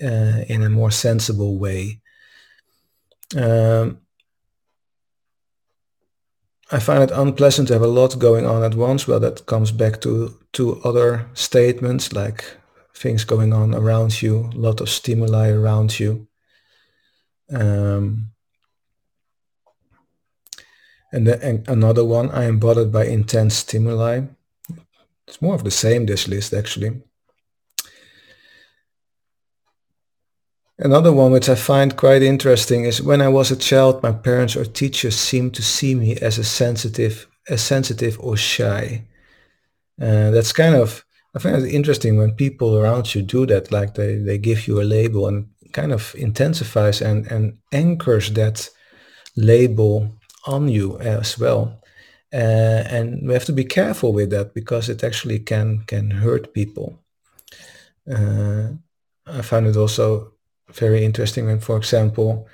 uh, 0.02 0.44
in 0.48 0.62
a 0.62 0.70
more 0.70 0.90
sensible 0.90 1.58
way. 1.58 2.00
Um, 3.36 3.98
I 6.70 6.80
find 6.80 7.02
it 7.02 7.12
unpleasant 7.12 7.68
to 7.68 7.74
have 7.74 7.82
a 7.82 7.86
lot 7.86 8.18
going 8.18 8.44
on 8.44 8.64
at 8.64 8.74
once. 8.74 9.06
Well, 9.06 9.20
that 9.20 9.46
comes 9.46 9.70
back 9.70 10.00
to 10.00 10.36
to 10.52 10.80
other 10.82 11.28
statements 11.34 12.12
like 12.12 12.44
things 12.94 13.24
going 13.24 13.52
on 13.52 13.74
around 13.74 14.22
you, 14.22 14.50
a 14.54 14.58
lot 14.58 14.80
of 14.80 14.88
stimuli 14.88 15.50
around 15.50 16.00
you. 16.00 16.26
Um, 17.50 18.32
and, 21.12 21.26
the, 21.26 21.42
and 21.42 21.68
another 21.68 22.04
one, 22.04 22.30
I 22.30 22.44
am 22.44 22.58
bothered 22.58 22.90
by 22.90 23.04
intense 23.04 23.56
stimuli. 23.56 24.22
It's 25.28 25.42
more 25.42 25.54
of 25.54 25.64
the 25.64 25.70
same, 25.70 26.06
this 26.06 26.26
list 26.26 26.52
actually. 26.52 27.02
Another 30.78 31.12
one 31.12 31.32
which 31.32 31.48
I 31.48 31.54
find 31.54 31.96
quite 31.96 32.22
interesting 32.22 32.84
is 32.84 33.00
when 33.00 33.22
I 33.22 33.28
was 33.28 33.50
a 33.50 33.56
child, 33.56 34.02
my 34.02 34.12
parents 34.12 34.56
or 34.56 34.64
teachers 34.64 35.16
seemed 35.16 35.54
to 35.54 35.62
see 35.62 35.94
me 35.94 36.16
as 36.16 36.38
a 36.38 36.44
sensitive, 36.44 37.26
as 37.48 37.62
sensitive 37.62 38.18
or 38.20 38.36
shy. 38.36 39.04
Uh, 40.00 40.30
that's 40.30 40.52
kind 40.52 40.74
of, 40.74 41.04
I 41.34 41.38
find 41.38 41.56
it 41.56 41.72
interesting 41.72 42.18
when 42.18 42.34
people 42.34 42.76
around 42.76 43.14
you 43.14 43.22
do 43.22 43.46
that, 43.46 43.72
like 43.72 43.94
they, 43.94 44.16
they 44.16 44.36
give 44.36 44.68
you 44.68 44.80
a 44.80 44.84
label 44.84 45.26
and 45.26 45.48
kind 45.72 45.92
of 45.92 46.14
intensifies 46.14 47.00
and, 47.00 47.26
and 47.30 47.56
anchors 47.72 48.30
that 48.32 48.68
label 49.34 50.10
on 50.46 50.68
you 50.68 50.98
as 50.98 51.38
well. 51.38 51.80
Uh, 52.34 52.84
and 52.90 53.26
we 53.26 53.32
have 53.32 53.46
to 53.46 53.52
be 53.52 53.64
careful 53.64 54.12
with 54.12 54.30
that 54.30 54.52
because 54.52 54.90
it 54.90 55.02
actually 55.02 55.38
can 55.38 55.84
can 55.86 56.10
hurt 56.10 56.52
people. 56.52 56.98
Uh, 58.10 58.68
I 59.26 59.42
found 59.42 59.66
it 59.66 59.76
also 59.76 60.35
very 60.72 61.04
interesting 61.04 61.46
when, 61.46 61.60
for 61.60 61.76
example, 61.76 62.48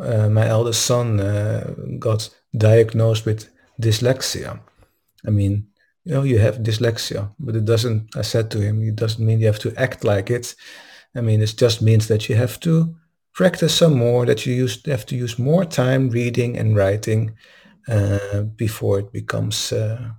uh, 0.00 0.28
my 0.28 0.46
eldest 0.46 0.84
son 0.84 1.20
uh, 1.20 1.74
got 1.98 2.28
diagnosed 2.56 3.26
with 3.26 3.48
dyslexia. 3.80 4.60
I 5.26 5.30
mean, 5.30 5.68
you 6.04 6.12
know, 6.14 6.22
you 6.22 6.38
have 6.38 6.58
dyslexia, 6.58 7.32
but 7.38 7.56
it 7.56 7.64
doesn't, 7.64 8.16
I 8.16 8.22
said 8.22 8.50
to 8.52 8.60
him, 8.60 8.82
it 8.82 8.96
doesn't 8.96 9.24
mean 9.24 9.40
you 9.40 9.46
have 9.46 9.58
to 9.60 9.74
act 9.76 10.04
like 10.04 10.30
it. 10.30 10.54
I 11.14 11.20
mean, 11.20 11.40
it 11.40 11.54
just 11.56 11.82
means 11.82 12.08
that 12.08 12.28
you 12.28 12.36
have 12.36 12.60
to 12.60 12.94
practice 13.32 13.74
some 13.74 13.98
more, 13.98 14.24
that 14.26 14.46
you 14.46 14.54
use, 14.54 14.84
have 14.86 15.06
to 15.06 15.16
use 15.16 15.38
more 15.38 15.64
time 15.64 16.10
reading 16.10 16.56
and 16.56 16.76
writing 16.76 17.36
uh, 17.88 18.42
before 18.42 18.98
it 18.98 19.12
becomes 19.12 19.72
uh, 19.72 20.10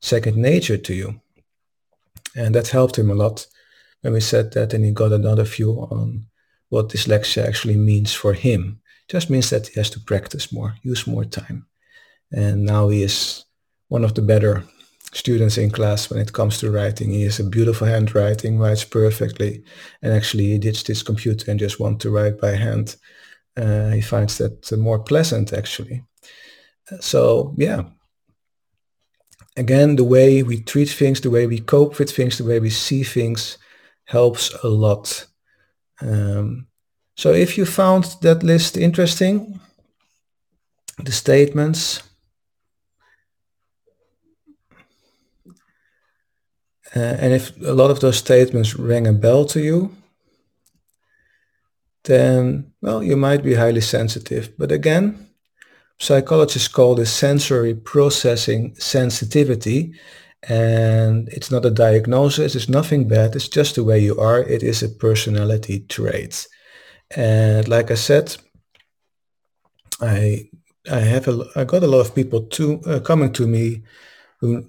second 0.00 0.36
nature 0.36 0.76
to 0.76 0.94
you. 0.94 1.20
And 2.36 2.54
that 2.54 2.68
helped 2.68 2.98
him 2.98 3.10
a 3.10 3.14
lot 3.14 3.46
when 4.02 4.12
we 4.12 4.20
said 4.20 4.52
that 4.52 4.74
and 4.74 4.84
he 4.84 4.92
got 4.92 5.12
another 5.12 5.44
view 5.44 5.72
on 5.90 6.26
what 6.70 6.88
dyslexia 6.88 7.46
actually 7.46 7.76
means 7.76 8.14
for 8.14 8.32
him. 8.32 8.80
Just 9.08 9.28
means 9.28 9.50
that 9.50 9.66
he 9.68 9.74
has 9.74 9.90
to 9.90 10.00
practice 10.00 10.52
more, 10.52 10.74
use 10.82 11.06
more 11.06 11.24
time. 11.24 11.66
And 12.32 12.64
now 12.64 12.88
he 12.88 13.02
is 13.02 13.44
one 13.88 14.04
of 14.04 14.14
the 14.14 14.22
better 14.22 14.64
students 15.12 15.58
in 15.58 15.70
class 15.70 16.08
when 16.08 16.20
it 16.20 16.32
comes 16.32 16.58
to 16.58 16.70
writing. 16.70 17.10
He 17.10 17.24
has 17.24 17.40
a 17.40 17.44
beautiful 17.44 17.86
handwriting, 17.86 18.58
writes 18.58 18.84
perfectly, 18.84 19.64
and 20.02 20.12
actually 20.12 20.46
he 20.46 20.58
ditched 20.58 20.86
his 20.86 21.02
computer 21.02 21.50
and 21.50 21.58
just 21.58 21.80
want 21.80 22.00
to 22.00 22.10
write 22.10 22.40
by 22.40 22.52
hand. 22.52 22.96
Uh, 23.56 23.90
he 23.90 24.00
finds 24.00 24.38
that 24.38 24.70
more 24.78 25.00
pleasant 25.00 25.52
actually. 25.52 26.04
So 27.00 27.54
yeah, 27.56 27.82
again, 29.56 29.96
the 29.96 30.04
way 30.04 30.42
we 30.44 30.60
treat 30.60 30.88
things, 30.88 31.20
the 31.20 31.30
way 31.30 31.46
we 31.46 31.58
cope 31.58 31.98
with 31.98 32.14
things, 32.14 32.38
the 32.38 32.44
way 32.44 32.60
we 32.60 32.70
see 32.70 33.02
things 33.02 33.58
helps 34.04 34.54
a 34.62 34.68
lot 34.68 35.26
um, 36.00 36.66
so 37.16 37.32
if 37.32 37.58
you 37.58 37.66
found 37.66 38.04
that 38.22 38.42
list 38.42 38.76
interesting, 38.76 39.60
the 40.98 41.12
statements, 41.12 42.02
uh, 46.96 47.16
and 47.20 47.32
if 47.32 47.56
a 47.62 47.72
lot 47.72 47.90
of 47.90 48.00
those 48.00 48.16
statements 48.16 48.76
rang 48.76 49.06
a 49.06 49.12
bell 49.12 49.44
to 49.46 49.60
you, 49.60 49.94
then, 52.04 52.72
well, 52.80 53.02
you 53.02 53.16
might 53.16 53.42
be 53.42 53.54
highly 53.54 53.80
sensitive. 53.80 54.56
But 54.56 54.72
again, 54.72 55.28
psychologists 55.98 56.68
call 56.68 56.94
this 56.94 57.12
sensory 57.12 57.74
processing 57.74 58.74
sensitivity. 58.76 59.92
And 60.48 61.28
it's 61.28 61.50
not 61.50 61.66
a 61.66 61.70
diagnosis, 61.70 62.54
it's 62.54 62.68
nothing 62.68 63.06
bad, 63.06 63.36
it's 63.36 63.48
just 63.48 63.74
the 63.74 63.84
way 63.84 63.98
you 63.98 64.18
are. 64.18 64.40
It 64.40 64.62
is 64.62 64.82
a 64.82 64.88
personality 64.88 65.80
trait. 65.80 66.46
And 67.14 67.68
like 67.68 67.90
I 67.90 67.96
said, 67.96 68.36
I 70.00 70.48
I 70.90 71.00
have 71.00 71.28
a, 71.28 71.44
I 71.56 71.64
got 71.64 71.82
a 71.82 71.86
lot 71.86 72.00
of 72.00 72.14
people 72.14 72.42
to 72.42 72.80
uh, 72.86 73.00
coming 73.00 73.32
to 73.34 73.46
me 73.46 73.82
who 74.38 74.64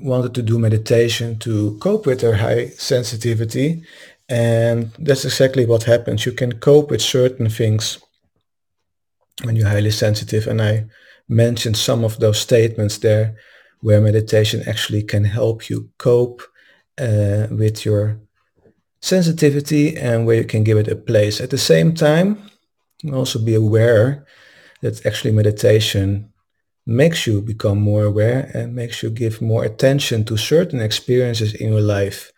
wanted 0.00 0.34
to 0.34 0.42
do 0.42 0.58
meditation 0.58 1.38
to 1.38 1.78
cope 1.78 2.04
with 2.04 2.20
their 2.20 2.36
high 2.36 2.68
sensitivity, 2.68 3.82
and 4.28 4.92
that's 4.98 5.24
exactly 5.24 5.64
what 5.64 5.84
happens. 5.84 6.26
You 6.26 6.32
can 6.32 6.58
cope 6.58 6.90
with 6.90 7.00
certain 7.00 7.48
things 7.48 7.98
when 9.44 9.56
you're 9.56 9.68
highly 9.68 9.92
sensitive, 9.92 10.46
and 10.46 10.60
I 10.60 10.86
mentioned 11.28 11.76
some 11.76 12.04
of 12.04 12.18
those 12.18 12.38
statements 12.38 12.98
there 12.98 13.36
where 13.80 14.00
meditation 14.00 14.62
actually 14.66 15.02
can 15.02 15.24
help 15.24 15.68
you 15.68 15.90
cope 15.98 16.42
uh, 16.98 17.46
with 17.50 17.84
your 17.84 18.18
sensitivity 19.00 19.96
and 19.96 20.26
where 20.26 20.36
you 20.36 20.44
can 20.44 20.64
give 20.64 20.78
it 20.78 20.88
a 20.88 20.96
place. 20.96 21.40
At 21.40 21.50
the 21.50 21.58
same 21.58 21.94
time, 21.94 22.50
also 23.12 23.38
be 23.38 23.54
aware 23.54 24.26
that 24.82 25.04
actually 25.06 25.32
meditation 25.32 26.32
makes 26.86 27.26
you 27.26 27.42
become 27.42 27.80
more 27.80 28.04
aware 28.04 28.50
and 28.54 28.74
makes 28.74 29.02
you 29.02 29.10
give 29.10 29.42
more 29.42 29.64
attention 29.64 30.24
to 30.24 30.36
certain 30.36 30.80
experiences 30.80 31.54
in 31.54 31.72
your 31.72 31.80
life. 31.80 32.32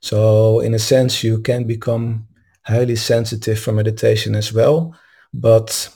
So 0.00 0.60
in 0.60 0.74
a 0.74 0.78
sense, 0.78 1.22
you 1.22 1.40
can 1.42 1.64
become 1.64 2.26
highly 2.62 2.96
sensitive 2.96 3.58
from 3.58 3.76
meditation 3.76 4.34
as 4.34 4.52
well. 4.52 4.94
But 5.34 5.88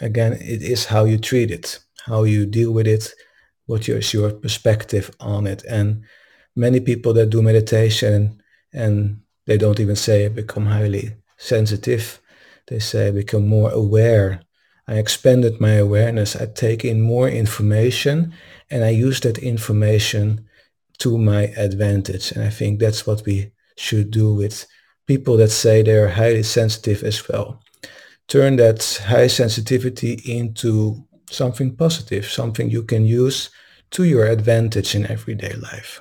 again, 0.00 0.32
it 0.34 0.62
is 0.62 0.86
how 0.86 1.04
you 1.04 1.18
treat 1.18 1.50
it, 1.50 1.78
how 2.06 2.24
you 2.24 2.46
deal 2.46 2.72
with 2.72 2.86
it, 2.86 3.12
what 3.68 3.86
is 3.88 4.14
your 4.14 4.32
perspective 4.32 5.10
on 5.20 5.46
it. 5.46 5.62
And 5.68 6.02
many 6.56 6.80
people 6.80 7.12
that 7.12 7.30
do 7.30 7.42
meditation 7.42 8.42
and 8.72 9.20
they 9.46 9.58
don't 9.58 9.78
even 9.78 9.94
say 9.94 10.26
become 10.28 10.66
highly 10.66 11.14
sensitive. 11.36 12.18
They 12.68 12.78
say 12.78 13.10
become 13.10 13.46
more 13.46 13.70
aware. 13.70 14.40
I 14.86 14.94
expanded 14.94 15.60
my 15.60 15.74
awareness. 15.74 16.34
I 16.34 16.46
take 16.46 16.82
in 16.82 17.02
more 17.02 17.28
information 17.28 18.32
and 18.70 18.84
I 18.84 18.88
use 18.88 19.20
that 19.20 19.38
information 19.38 20.48
to 21.00 21.18
my 21.18 21.42
advantage. 21.58 22.32
And 22.32 22.42
I 22.42 22.50
think 22.50 22.80
that's 22.80 23.06
what 23.06 23.22
we 23.26 23.52
should 23.76 24.10
do 24.10 24.34
with 24.34 24.66
people 25.06 25.36
that 25.36 25.50
say 25.50 25.82
they're 25.82 26.08
highly 26.08 26.42
sensitive 26.42 27.02
as 27.04 27.28
well. 27.28 27.62
Turn 28.28 28.56
that 28.56 29.02
high 29.06 29.26
sensitivity 29.26 30.22
into 30.24 31.06
something 31.30 31.76
positive, 31.76 32.26
something 32.26 32.70
you 32.70 32.82
can 32.82 33.04
use 33.04 33.50
to 33.90 34.04
your 34.04 34.26
advantage 34.26 34.94
in 34.94 35.06
everyday 35.06 35.52
life. 35.54 36.00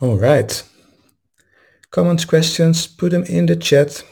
All 0.00 0.16
right. 0.16 0.62
Comments, 1.90 2.24
questions, 2.24 2.86
put 2.86 3.10
them 3.10 3.24
in 3.24 3.46
the 3.46 3.56
chat. 3.56 4.04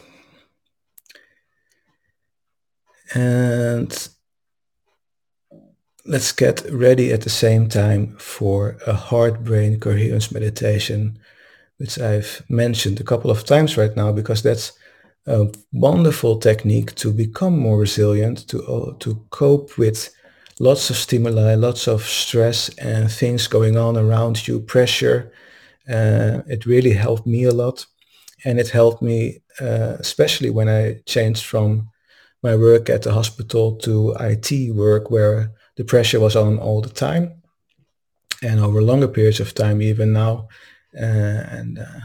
And 3.13 4.09
let's 6.05 6.31
get 6.31 6.65
ready 6.71 7.13
at 7.13 7.21
the 7.21 7.29
same 7.29 7.69
time 7.69 8.17
for 8.17 8.77
a 8.85 8.93
heart 8.93 9.43
brain 9.43 9.79
coherence 9.79 10.31
meditation, 10.31 11.19
which 11.77 11.99
I've 11.99 12.43
mentioned 12.49 12.99
a 12.99 13.03
couple 13.03 13.31
of 13.31 13.45
times 13.45 13.77
right 13.77 13.95
now 13.95 14.11
because 14.11 14.41
that's 14.41 14.73
a 15.27 15.47
wonderful 15.73 16.39
technique 16.39 16.95
to 16.95 17.11
become 17.11 17.57
more 17.57 17.79
resilient, 17.79 18.47
to, 18.47 18.63
uh, 18.63 18.93
to 18.99 19.15
cope 19.29 19.77
with 19.77 20.09
lots 20.59 20.89
of 20.89 20.95
stimuli, 20.95 21.55
lots 21.55 21.87
of 21.87 22.03
stress 22.03 22.69
and 22.77 23.11
things 23.11 23.47
going 23.47 23.77
on 23.77 23.97
around 23.97 24.47
you, 24.47 24.59
pressure. 24.59 25.31
Uh, 25.89 26.41
it 26.47 26.65
really 26.65 26.93
helped 26.93 27.27
me 27.27 27.43
a 27.43 27.51
lot. 27.51 27.85
And 28.45 28.59
it 28.59 28.69
helped 28.69 29.01
me, 29.01 29.41
uh, 29.59 29.97
especially 29.99 30.49
when 30.49 30.69
I 30.69 31.01
changed 31.05 31.45
from 31.45 31.89
my 32.43 32.55
work 32.55 32.89
at 32.89 33.01
the 33.01 33.11
hospital 33.11 33.75
to 33.77 34.15
IT 34.19 34.73
work, 34.75 35.09
where 35.11 35.51
the 35.75 35.83
pressure 35.83 36.19
was 36.19 36.35
on 36.35 36.57
all 36.59 36.81
the 36.81 36.89
time 36.89 37.41
and 38.41 38.59
over 38.59 38.81
longer 38.81 39.07
periods 39.07 39.39
of 39.39 39.53
time 39.53 39.81
even 39.81 40.13
now 40.13 40.47
uh, 40.95 41.43
and 41.51 41.79
uh, 41.79 41.99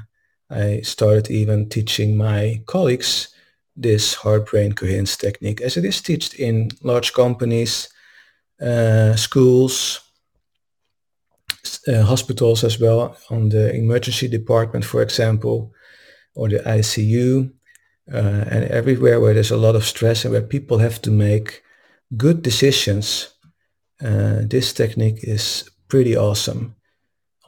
i 0.52 0.80
started 0.80 1.30
even 1.30 1.68
teaching 1.68 2.16
my 2.16 2.62
colleagues 2.66 3.28
this 3.76 4.14
heart 4.14 4.46
brain 4.50 4.72
coherence 4.72 5.16
technique 5.16 5.60
as 5.60 5.76
it 5.76 5.84
is 5.84 6.00
taught 6.00 6.34
in 6.34 6.70
large 6.82 7.12
companies 7.12 7.88
uh, 8.60 9.16
schools 9.16 10.00
uh, 11.88 12.02
hospitals 12.02 12.64
as 12.64 12.78
well 12.78 13.16
on 13.30 13.48
the 13.48 13.74
emergency 13.74 14.28
department 14.28 14.84
for 14.84 15.02
example 15.02 15.72
or 16.34 16.48
the 16.48 16.58
icu 16.58 17.50
uh, 18.12 18.44
and 18.50 18.64
everywhere 18.64 19.20
where 19.20 19.34
there's 19.34 19.50
a 19.50 19.56
lot 19.56 19.76
of 19.76 19.84
stress 19.84 20.24
and 20.24 20.32
where 20.32 20.42
people 20.42 20.78
have 20.78 21.00
to 21.00 21.10
make 21.10 21.62
good 22.16 22.42
decisions 22.42 23.32
uh, 24.02 24.42
this 24.42 24.72
technique 24.72 25.20
is 25.22 25.70
pretty 25.88 26.16
awesome. 26.16 26.74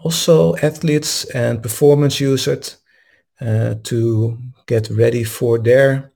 Also, 0.04 0.54
athletes 0.56 1.24
and 1.34 1.62
performance 1.62 2.20
use 2.20 2.46
it 2.46 2.76
uh, 3.40 3.74
to 3.84 4.38
get 4.66 4.90
ready 4.90 5.24
for 5.24 5.58
their 5.58 6.12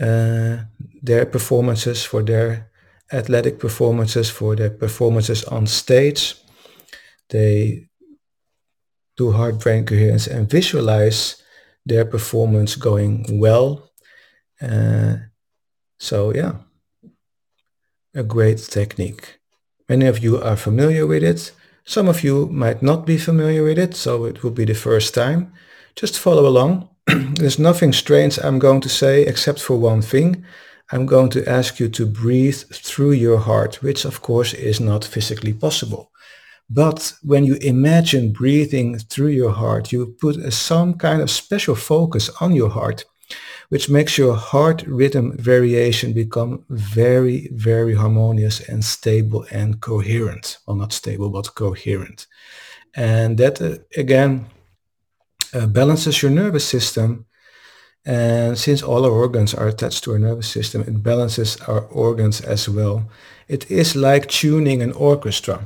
uh, 0.00 0.58
their 1.02 1.26
performances, 1.26 2.04
for 2.04 2.22
their 2.22 2.70
athletic 3.12 3.58
performances, 3.58 4.30
for 4.30 4.56
their 4.56 4.70
performances 4.70 5.44
on 5.44 5.66
stage. 5.66 6.36
They 7.28 7.88
do 9.16 9.32
heart 9.32 9.60
brain 9.60 9.84
coherence 9.84 10.26
and 10.26 10.48
visualize 10.48 11.42
their 11.84 12.04
performance 12.04 12.76
going 12.76 13.38
well. 13.38 13.90
Uh, 14.60 15.16
so 15.98 16.32
yeah, 16.34 16.54
a 18.14 18.22
great 18.22 18.58
technique. 18.58 19.40
Many 19.88 20.06
of 20.06 20.22
you 20.22 20.40
are 20.40 20.56
familiar 20.56 21.06
with 21.06 21.22
it. 21.22 21.52
Some 21.84 22.08
of 22.08 22.22
you 22.22 22.46
might 22.46 22.82
not 22.82 23.04
be 23.06 23.18
familiar 23.18 23.64
with 23.64 23.78
it, 23.78 23.94
so 23.94 24.24
it 24.24 24.42
will 24.42 24.52
be 24.52 24.64
the 24.64 24.74
first 24.74 25.14
time. 25.14 25.52
Just 25.96 26.18
follow 26.18 26.46
along. 26.46 26.88
There's 27.06 27.58
nothing 27.58 27.92
strange 27.92 28.38
I'm 28.38 28.58
going 28.58 28.80
to 28.82 28.88
say 28.88 29.22
except 29.22 29.60
for 29.60 29.76
one 29.76 30.02
thing. 30.02 30.44
I'm 30.90 31.06
going 31.06 31.30
to 31.30 31.48
ask 31.48 31.80
you 31.80 31.88
to 31.88 32.06
breathe 32.06 32.62
through 32.72 33.12
your 33.12 33.38
heart, 33.38 33.82
which 33.82 34.04
of 34.04 34.20
course 34.20 34.52
is 34.54 34.80
not 34.80 35.04
physically 35.04 35.52
possible. 35.52 36.10
But 36.68 37.12
when 37.22 37.44
you 37.44 37.56
imagine 37.56 38.32
breathing 38.32 38.98
through 38.98 39.28
your 39.28 39.52
heart, 39.52 39.92
you 39.92 40.16
put 40.20 40.36
a, 40.36 40.50
some 40.50 40.94
kind 40.94 41.20
of 41.22 41.30
special 41.30 41.74
focus 41.74 42.30
on 42.40 42.52
your 42.54 42.70
heart 42.70 43.04
which 43.72 43.88
makes 43.88 44.18
your 44.18 44.36
heart 44.36 44.82
rhythm 44.82 45.34
variation 45.38 46.12
become 46.12 46.62
very, 46.68 47.48
very 47.54 47.94
harmonious 47.94 48.60
and 48.68 48.84
stable 48.84 49.46
and 49.50 49.80
coherent. 49.80 50.58
Well, 50.66 50.76
not 50.76 50.92
stable, 50.92 51.30
but 51.30 51.54
coherent. 51.54 52.26
And 52.94 53.38
that, 53.38 53.62
uh, 53.62 53.78
again, 53.96 54.44
uh, 55.54 55.66
balances 55.66 56.22
your 56.22 56.30
nervous 56.30 56.66
system. 56.66 57.26
And 58.04 58.58
since 58.58 58.82
all 58.82 59.04
our 59.04 59.12
organs 59.12 59.54
are 59.54 59.68
attached 59.68 60.02
to 60.04 60.12
our 60.12 60.18
nervous 60.18 60.48
system, 60.48 60.82
it 60.82 61.02
balances 61.02 61.56
our 61.68 61.82
organs 61.82 62.40
as 62.40 62.68
well. 62.68 63.08
It 63.46 63.70
is 63.70 63.94
like 63.94 64.26
tuning 64.26 64.82
an 64.82 64.92
orchestra, 64.92 65.64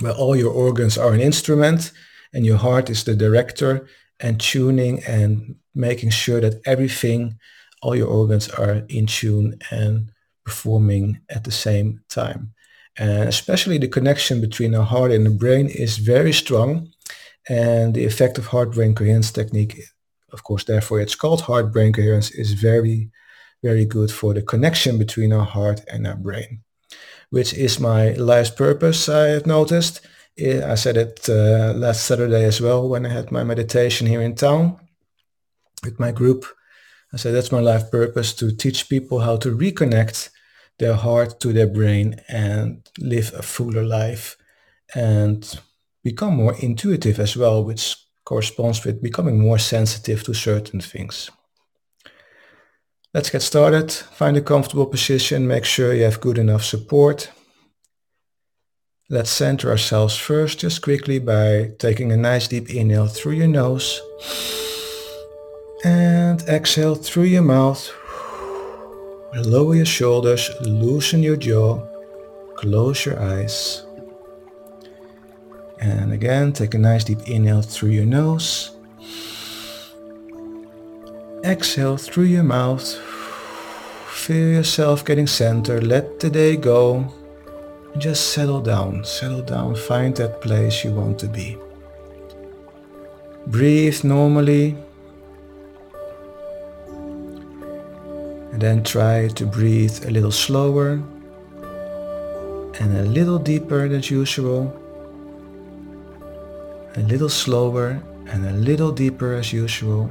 where 0.00 0.14
all 0.14 0.34
your 0.34 0.52
organs 0.52 0.98
are 0.98 1.12
an 1.12 1.20
instrument 1.20 1.92
and 2.32 2.44
your 2.44 2.56
heart 2.56 2.90
is 2.90 3.04
the 3.04 3.14
director 3.14 3.86
and 4.20 4.40
tuning 4.40 5.02
and 5.04 5.56
making 5.74 6.10
sure 6.10 6.40
that 6.40 6.60
everything, 6.66 7.38
all 7.82 7.94
your 7.94 8.08
organs 8.08 8.48
are 8.48 8.82
in 8.88 9.06
tune 9.06 9.58
and 9.70 10.10
performing 10.44 11.20
at 11.28 11.44
the 11.44 11.50
same 11.50 12.00
time. 12.08 12.52
And 12.96 13.28
especially 13.28 13.78
the 13.78 13.88
connection 13.88 14.40
between 14.40 14.72
the 14.72 14.84
heart 14.84 15.12
and 15.12 15.26
the 15.26 15.30
brain 15.30 15.68
is 15.68 15.98
very 15.98 16.32
strong. 16.32 16.88
And 17.48 17.94
the 17.94 18.04
effect 18.04 18.38
of 18.38 18.46
heart-brain 18.46 18.94
coherence 18.94 19.30
technique, 19.30 19.80
of 20.32 20.42
course, 20.42 20.64
therefore 20.64 21.00
it's 21.00 21.14
called 21.14 21.42
heart-brain 21.42 21.92
coherence, 21.92 22.30
is 22.30 22.54
very, 22.54 23.10
very 23.62 23.84
good 23.84 24.10
for 24.10 24.34
the 24.34 24.42
connection 24.42 24.98
between 24.98 25.32
our 25.32 25.44
heart 25.44 25.80
and 25.88 26.06
our 26.06 26.16
brain, 26.16 26.62
which 27.30 27.54
is 27.54 27.78
my 27.78 28.12
life's 28.14 28.50
purpose, 28.50 29.08
I 29.08 29.28
have 29.28 29.46
noticed. 29.46 30.00
I 30.38 30.74
said 30.74 30.96
it 30.96 31.28
uh, 31.28 31.72
last 31.74 32.04
Saturday 32.04 32.44
as 32.44 32.60
well 32.60 32.88
when 32.88 33.06
I 33.06 33.08
had 33.08 33.32
my 33.32 33.42
meditation 33.42 34.06
here 34.06 34.20
in 34.20 34.34
town 34.34 34.78
with 35.82 35.98
my 35.98 36.12
group. 36.12 36.44
I 37.12 37.16
said 37.16 37.32
that's 37.34 37.52
my 37.52 37.60
life 37.60 37.90
purpose 37.90 38.34
to 38.34 38.54
teach 38.54 38.90
people 38.90 39.20
how 39.20 39.36
to 39.38 39.56
reconnect 39.56 40.28
their 40.78 40.94
heart 40.94 41.40
to 41.40 41.52
their 41.54 41.66
brain 41.66 42.20
and 42.28 42.86
live 42.98 43.32
a 43.34 43.42
fuller 43.42 43.82
life 43.82 44.36
and 44.94 45.58
become 46.10 46.36
more 46.36 46.54
intuitive 46.60 47.18
as 47.18 47.36
well, 47.36 47.64
which 47.64 47.96
corresponds 48.24 48.84
with 48.84 49.02
becoming 49.02 49.38
more 49.40 49.58
sensitive 49.58 50.22
to 50.24 50.34
certain 50.34 50.80
things. 50.80 51.30
Let's 53.14 53.30
get 53.30 53.42
started. 53.42 53.90
Find 53.90 54.36
a 54.36 54.48
comfortable 54.52 54.86
position. 54.86 55.48
Make 55.48 55.64
sure 55.64 55.94
you 55.94 56.04
have 56.04 56.20
good 56.20 56.38
enough 56.38 56.64
support. 56.64 57.30
Let's 59.08 59.30
center 59.30 59.70
ourselves 59.70 60.16
first 60.16 60.58
just 60.60 60.82
quickly 60.82 61.18
by 61.18 61.70
taking 61.78 62.12
a 62.12 62.16
nice 62.16 62.48
deep 62.48 62.68
inhale 62.68 63.06
through 63.06 63.36
your 63.40 63.48
nose 63.48 64.00
and 65.84 66.42
exhale 66.42 66.96
through 66.96 67.30
your 67.36 67.46
mouth. 67.56 67.88
Lower 69.34 69.76
your 69.76 69.86
shoulders, 69.86 70.50
loosen 70.60 71.22
your 71.22 71.36
jaw, 71.36 71.86
close 72.56 73.06
your 73.06 73.18
eyes. 73.20 73.85
And 75.78 76.12
again, 76.12 76.52
take 76.52 76.74
a 76.74 76.78
nice 76.78 77.04
deep 77.04 77.28
inhale 77.28 77.62
through 77.62 77.90
your 77.90 78.06
nose. 78.06 78.70
Exhale 81.44 81.96
through 81.96 82.24
your 82.24 82.42
mouth. 82.42 82.86
Feel 84.08 84.48
yourself 84.48 85.04
getting 85.04 85.26
centered. 85.26 85.84
Let 85.84 86.20
the 86.20 86.30
day 86.30 86.56
go 86.56 87.12
just 87.98 88.32
settle 88.32 88.60
down, 88.60 89.04
settle 89.04 89.42
down, 89.42 89.74
find 89.74 90.14
that 90.16 90.40
place 90.40 90.84
you 90.84 90.92
want 90.92 91.18
to 91.20 91.28
be. 91.28 91.56
Breathe 93.46 94.02
normally. 94.04 94.76
And 98.52 98.60
then 98.60 98.82
try 98.82 99.28
to 99.28 99.46
breathe 99.46 100.04
a 100.06 100.10
little 100.10 100.32
slower 100.32 101.02
and 102.80 102.96
a 102.96 103.02
little 103.02 103.38
deeper 103.38 103.88
than 103.88 104.02
usual. 104.02 104.74
A 106.96 107.02
little 107.02 107.28
slower 107.28 108.00
and 108.28 108.46
a 108.46 108.52
little 108.52 108.90
deeper 108.90 109.34
as 109.34 109.52
usual. 109.52 110.10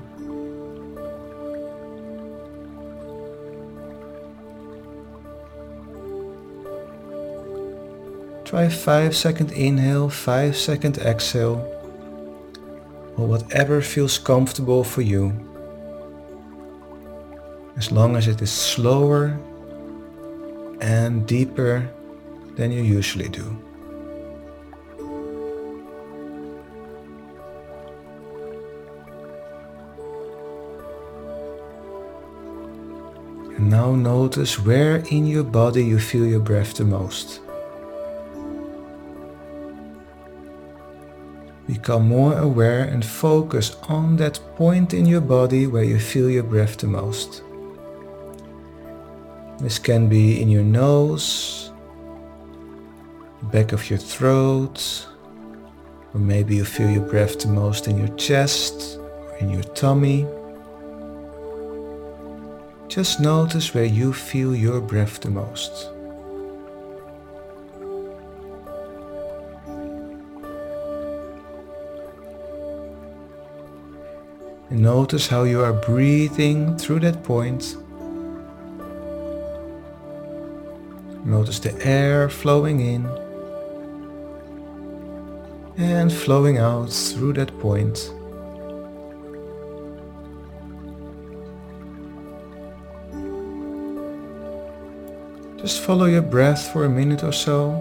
Try 8.45 8.69
5 8.69 9.15
second 9.15 9.51
inhale, 9.53 10.09
5 10.09 10.55
second 10.55 10.99
exhale, 10.99 11.57
or 13.17 13.25
whatever 13.25 13.81
feels 13.81 14.19
comfortable 14.19 14.83
for 14.83 15.01
you. 15.01 15.33
As 17.77 17.91
long 17.91 18.15
as 18.15 18.27
it 18.27 18.39
is 18.43 18.51
slower 18.51 19.35
and 20.79 21.25
deeper 21.25 21.89
than 22.55 22.71
you 22.71 22.83
usually 22.83 23.27
do. 23.27 23.64
Now 33.75 33.93
notice 33.93 34.57
where 34.57 34.95
in 35.17 35.23
your 35.27 35.43
body 35.43 35.83
you 35.83 35.99
feel 35.99 36.25
your 36.25 36.45
breath 36.49 36.75
the 36.75 36.85
most. 36.85 37.41
Become 41.67 42.07
more 42.07 42.37
aware 42.49 42.83
and 42.93 43.03
focus 43.03 43.67
on 43.97 44.15
that 44.21 44.39
point 44.55 44.93
in 44.93 45.05
your 45.05 45.25
body 45.37 45.67
where 45.67 45.87
you 45.91 45.99
feel 45.99 46.29
your 46.29 46.47
breath 46.53 46.77
the 46.77 46.87
most. 46.87 47.43
This 49.59 49.77
can 49.77 50.07
be 50.07 50.41
in 50.41 50.47
your 50.55 50.67
nose, 50.83 51.71
back 53.55 53.73
of 53.73 53.89
your 53.89 53.99
throat, 54.13 54.77
or 56.13 56.19
maybe 56.33 56.55
you 56.55 56.63
feel 56.63 56.89
your 56.89 57.07
breath 57.13 57.39
the 57.39 57.49
most 57.49 57.89
in 57.89 57.97
your 57.97 58.13
chest 58.15 58.97
or 59.01 59.35
in 59.41 59.49
your 59.49 59.67
tummy. 59.81 60.25
Just 62.95 63.19
notice 63.19 63.73
where 63.73 63.83
you 63.83 64.13
feel 64.13 64.55
your 64.55 64.79
breath 64.79 65.19
the 65.19 65.29
most. 65.29 65.89
And 74.69 74.79
notice 74.79 75.27
how 75.27 75.43
you 75.43 75.61
are 75.61 75.73
breathing 75.73 76.77
through 76.77 77.01
that 77.01 77.21
point. 77.21 77.75
Notice 81.25 81.59
the 81.59 81.75
air 81.85 82.29
flowing 82.29 82.79
in 82.79 83.05
and 85.75 86.13
flowing 86.13 86.59
out 86.59 86.93
through 86.93 87.33
that 87.33 87.59
point. 87.59 88.14
Just 95.65 95.81
follow 95.81 96.05
your 96.05 96.21
breath 96.21 96.71
for 96.71 96.85
a 96.85 96.89
minute 96.89 97.23
or 97.23 97.31
so. 97.31 97.73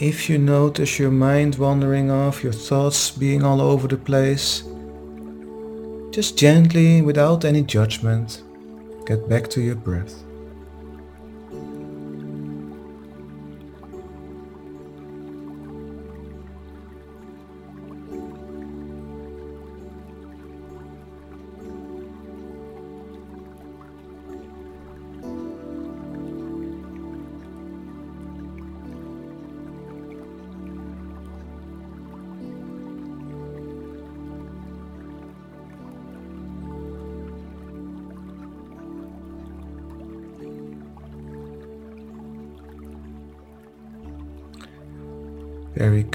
If 0.00 0.28
you 0.28 0.38
notice 0.38 0.98
your 0.98 1.12
mind 1.12 1.54
wandering 1.58 2.10
off, 2.10 2.42
your 2.42 2.52
thoughts 2.52 3.12
being 3.12 3.44
all 3.44 3.60
over 3.60 3.86
the 3.86 3.96
place, 3.96 4.64
just 6.10 6.36
gently, 6.36 7.00
without 7.02 7.44
any 7.44 7.62
judgment, 7.62 8.42
get 9.08 9.26
back 9.26 9.48
to 9.48 9.62
your 9.62 9.74
breath. 9.74 10.27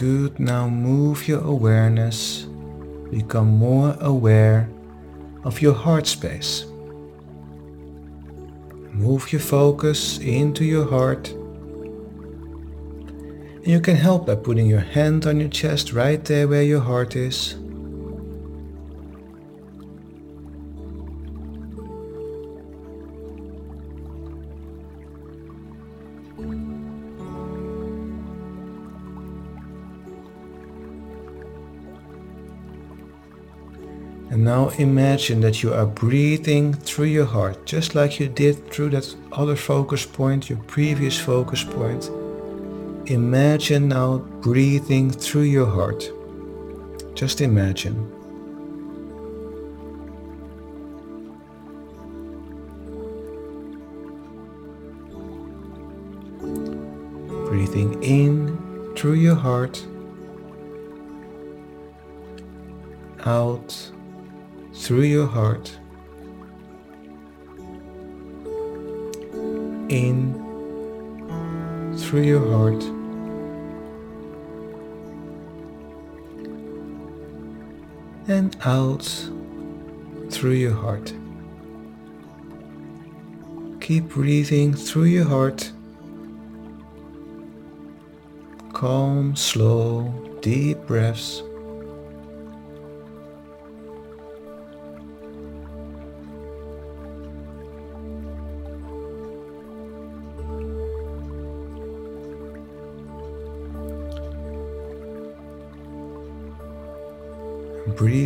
Good. 0.04 0.38
Now 0.38 0.68
move 0.68 1.30
your 1.30 1.42
awareness. 1.56 2.46
Become 3.10 3.48
more 3.48 3.96
aware 4.02 4.70
of 5.46 5.62
your 5.62 5.74
heart 5.74 6.08
space. 6.08 6.66
Move 8.92 9.32
your 9.32 9.42
focus 9.42 10.18
into 10.20 10.66
your 10.66 10.88
heart. 10.90 11.32
And 13.62 13.68
you 13.68 13.80
can 13.80 13.96
help 13.96 14.28
by 14.28 14.36
putting 14.36 14.68
your 14.68 14.86
hand 14.98 15.26
on 15.26 15.40
your 15.40 15.50
chest 15.50 15.94
right 15.94 16.24
there 16.26 16.50
where 16.50 16.64
your 16.64 16.82
heart 16.82 17.16
is. 17.16 17.56
Now 34.54 34.70
imagine 34.78 35.42
that 35.42 35.64
you 35.64 35.74
are 35.74 35.88
breathing 35.88 36.74
through 36.74 37.08
your 37.08 37.26
heart, 37.26 37.66
just 37.66 37.96
like 37.96 38.20
you 38.20 38.28
did 38.28 38.56
through 38.72 38.92
that 38.92 39.08
other 39.32 39.56
focus 39.56 40.06
point, 40.06 40.48
your 40.48 40.60
previous 40.76 41.20
focus 41.20 41.64
point. 41.64 42.12
Imagine 43.10 43.88
now 43.88 44.20
breathing 44.48 45.10
through 45.10 45.48
your 45.58 45.66
heart. 45.66 46.04
Just 47.16 47.42
imagine. 47.42 47.98
Breathing 57.50 57.92
in 58.04 58.36
through 58.96 59.14
your 59.14 59.36
heart, 59.48 59.84
out 63.26 63.92
through 64.84 65.04
your 65.04 65.28
heart, 65.28 65.80
in 69.88 70.34
through 71.98 72.24
your 72.24 72.46
heart, 72.52 72.84
and 78.28 78.58
out 78.66 79.06
through 80.30 80.52
your 80.52 80.74
heart. 80.74 81.14
Keep 83.80 84.10
breathing 84.10 84.74
through 84.74 85.06
your 85.06 85.24
heart. 85.24 85.72
Calm, 88.74 89.34
slow, 89.38 90.14
deep 90.42 90.78
breaths. 90.88 91.42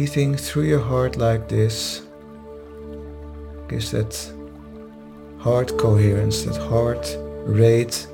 Breathing 0.07 0.37
through 0.37 0.63
your 0.63 0.79
heart 0.79 1.17
like 1.17 1.49
this 1.49 2.01
gives 3.67 3.91
that 3.91 4.13
heart 5.37 5.77
coherence, 5.77 6.43
that 6.43 6.55
heart 6.55 7.17
rate 7.43 8.07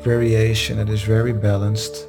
variation 0.00 0.78
that 0.78 0.88
is 0.88 1.02
very 1.02 1.32
balanced. 1.32 2.08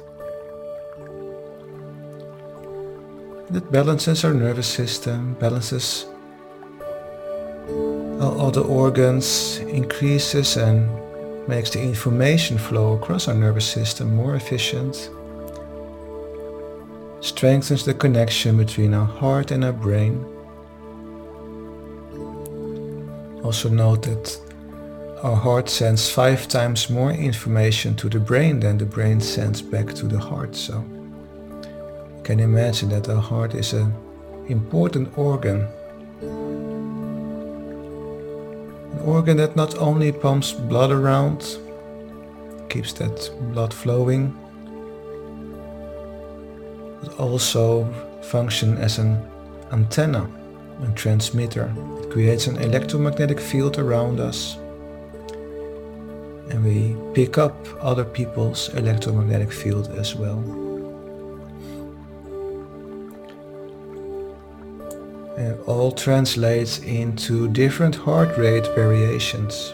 That 3.50 3.70
balances 3.70 4.24
our 4.24 4.34
nervous 4.34 4.66
system, 4.66 5.34
balances 5.34 6.04
all 8.20 8.40
other 8.40 8.62
organs, 8.62 9.58
increases 9.58 10.56
and 10.56 10.90
makes 11.46 11.70
the 11.70 11.80
information 11.80 12.58
flow 12.58 12.94
across 12.94 13.28
our 13.28 13.34
nervous 13.34 13.70
system 13.70 14.16
more 14.16 14.34
efficient 14.34 15.10
strengthens 17.42 17.84
the 17.84 17.92
connection 17.92 18.56
between 18.56 18.94
our 18.94 19.04
heart 19.04 19.50
and 19.50 19.64
our 19.64 19.72
brain. 19.72 20.24
Also 23.42 23.68
note 23.68 24.02
that 24.02 24.38
Our 25.24 25.36
heart 25.36 25.68
sends 25.68 26.08
five 26.10 26.46
times 26.46 26.90
more 26.90 27.12
information 27.12 27.94
to 27.96 28.08
the 28.08 28.18
brain 28.20 28.60
than 28.60 28.78
the 28.78 28.84
brain 28.84 29.20
sends 29.20 29.62
back 29.62 29.94
to 29.94 30.06
the 30.06 30.18
heart. 30.18 30.54
So 30.54 30.84
you 32.16 32.22
can 32.24 32.40
imagine 32.40 32.88
that 32.90 33.08
our 33.08 33.20
heart 33.20 33.54
is 33.54 33.72
an 33.72 33.92
important 34.48 35.16
organ. 35.16 35.68
An 38.92 39.00
organ 39.04 39.36
that 39.36 39.56
not 39.56 39.76
only 39.78 40.12
pumps 40.12 40.52
blood 40.52 40.90
around, 40.90 41.58
keeps 42.68 42.92
that 42.94 43.30
blood 43.52 43.72
flowing, 43.74 44.34
also 47.18 47.84
function 48.22 48.78
as 48.78 48.98
an 48.98 49.24
antenna, 49.72 50.28
a 50.82 50.90
transmitter. 50.94 51.72
It 52.00 52.10
creates 52.10 52.46
an 52.46 52.56
electromagnetic 52.58 53.40
field 53.40 53.78
around 53.78 54.20
us 54.20 54.56
and 56.52 56.64
we 56.64 56.96
pick 57.14 57.38
up 57.38 57.54
other 57.80 58.04
people's 58.04 58.68
electromagnetic 58.74 59.50
field 59.50 59.88
as 59.92 60.14
well. 60.14 60.38
And 65.38 65.52
it 65.54 65.60
all 65.66 65.92
translates 65.92 66.78
into 66.80 67.48
different 67.48 67.94
heart 67.94 68.36
rate 68.36 68.66
variations. 68.74 69.72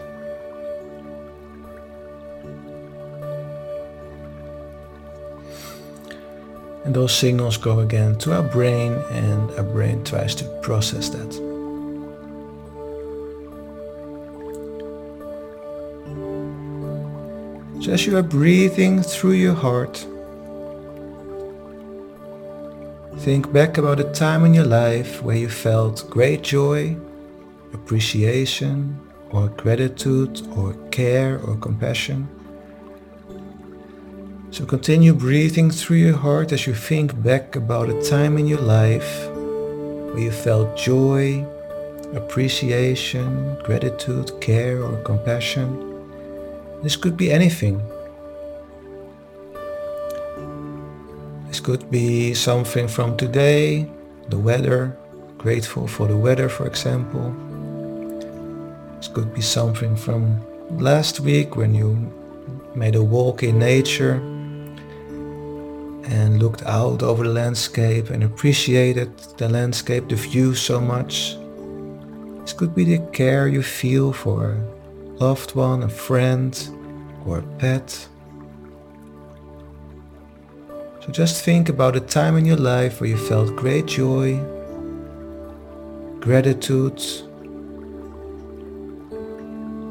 And 6.89 6.97
those 6.97 7.15
signals 7.15 7.59
go 7.59 7.81
again 7.81 8.17
to 8.21 8.33
our 8.33 8.43
brain 8.43 8.95
and 9.11 9.51
our 9.59 9.63
brain 9.63 10.03
tries 10.05 10.35
to 10.37 10.45
process 10.63 11.11
that. 11.11 11.35
So 17.83 17.93
as 17.93 18.07
you 18.07 18.17
are 18.17 18.23
breathing 18.23 19.03
through 19.03 19.33
your 19.33 19.53
heart, 19.53 19.99
think 23.19 23.53
back 23.53 23.77
about 23.77 24.01
a 24.01 24.11
time 24.15 24.47
in 24.47 24.55
your 24.55 24.65
life 24.65 25.23
where 25.23 25.37
you 25.37 25.51
felt 25.51 26.09
great 26.09 26.41
joy, 26.41 26.97
appreciation, 27.75 28.99
or 29.29 29.49
gratitude, 29.49 30.41
or 30.57 30.73
care, 30.91 31.39
or 31.41 31.55
compassion. 31.57 32.27
So 34.51 34.65
continue 34.65 35.13
breathing 35.13 35.71
through 35.71 35.99
your 35.99 36.17
heart 36.17 36.53
as 36.53 36.67
you 36.67 36.73
think 36.73 37.23
back 37.23 37.55
about 37.55 37.91
a 37.91 38.03
time 38.03 38.39
in 38.39 38.47
your 38.47 38.61
life 38.63 39.29
where 39.29 40.19
you 40.19 40.33
felt 40.33 40.75
joy, 40.75 41.47
appreciation, 42.15 43.59
gratitude, 43.63 44.33
care, 44.41 44.83
or 44.83 44.97
compassion. 45.03 45.69
This 46.83 46.97
could 46.97 47.15
be 47.15 47.31
anything. 47.31 47.83
This 51.49 51.61
could 51.61 51.91
be 51.91 52.33
something 52.33 52.89
from 52.89 53.19
today, 53.19 53.87
the 54.31 54.39
weather, 54.39 54.97
grateful 55.37 55.87
for 55.87 56.09
the 56.09 56.17
weather, 56.17 56.49
for 56.49 56.67
example. 56.67 57.37
This 58.97 59.09
could 59.09 59.35
be 59.35 59.43
something 59.43 59.95
from 59.95 60.41
last 60.79 61.21
week 61.21 61.55
when 61.55 61.75
you 61.75 62.11
made 62.75 62.95
a 62.95 63.03
walk 63.03 63.43
in 63.43 63.59
nature 63.59 64.23
and 66.09 66.39
looked 66.39 66.63
out 66.63 67.03
over 67.03 67.25
the 67.25 67.33
landscape 67.33 68.09
and 68.09 68.25
appreciated 68.25 69.17
the 69.37 69.49
landscape, 69.49 70.09
the 70.09 70.17
view 70.17 70.55
so 70.55 70.81
much. 70.81 71.37
This 72.41 72.55
could 72.55 72.75
be 72.75 72.85
the 72.85 72.99
care 73.13 73.47
you 73.47 73.63
feel 73.63 74.13
for 74.13 74.53
a 74.53 75.23
loved 75.23 75.55
one, 75.55 75.83
a 75.83 75.89
friend, 75.89 76.53
or 77.27 77.41
a 77.41 77.43
pet. 77.59 78.09
So 81.01 81.13
just 81.13 81.45
think 81.45 81.69
about 81.69 81.95
a 81.95 82.01
time 82.01 82.39
in 82.39 82.47
your 82.47 82.57
life 82.57 83.01
where 83.01 83.11
you 83.11 83.19
felt 83.19 83.55
great 83.55 83.87
joy, 83.87 84.41
gratitude, 86.21 87.03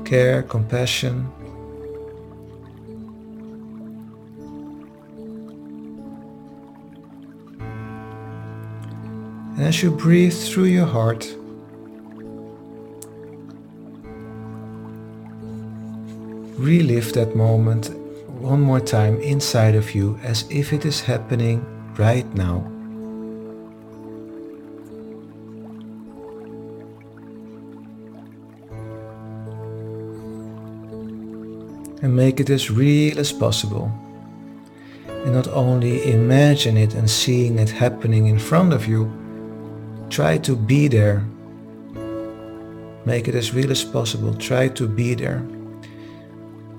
care, 0.03 0.41
compassion. 0.41 1.31
And 9.57 9.65
as 9.65 9.81
you 9.81 9.89
breathe 9.89 10.35
through 10.35 10.65
your 10.65 10.85
heart, 10.85 11.25
relive 16.59 17.11
that 17.13 17.35
moment 17.35 17.89
one 18.39 18.61
more 18.61 18.79
time 18.79 19.19
inside 19.19 19.73
of 19.73 19.95
you 19.95 20.19
as 20.21 20.45
if 20.51 20.73
it 20.73 20.85
is 20.85 21.01
happening 21.01 21.65
right 21.97 22.31
now. 22.35 22.57
And 32.03 32.15
make 32.15 32.39
it 32.39 32.51
as 32.51 32.69
real 32.69 33.17
as 33.17 33.33
possible. 33.33 33.91
And 35.07 35.33
not 35.33 35.47
only 35.47 36.11
imagine 36.13 36.77
it 36.77 36.93
and 36.93 37.09
seeing 37.09 37.57
it 37.57 37.71
happening 37.71 38.27
in 38.27 38.37
front 38.37 38.71
of 38.71 38.87
you, 38.87 39.11
try 40.09 40.37
to 40.39 40.55
be 40.55 40.87
there. 40.87 41.23
Make 43.05 43.27
it 43.27 43.35
as 43.35 43.53
real 43.53 43.71
as 43.71 43.83
possible. 43.83 44.33
Try 44.35 44.67
to 44.69 44.87
be 44.87 45.13
there 45.13 45.45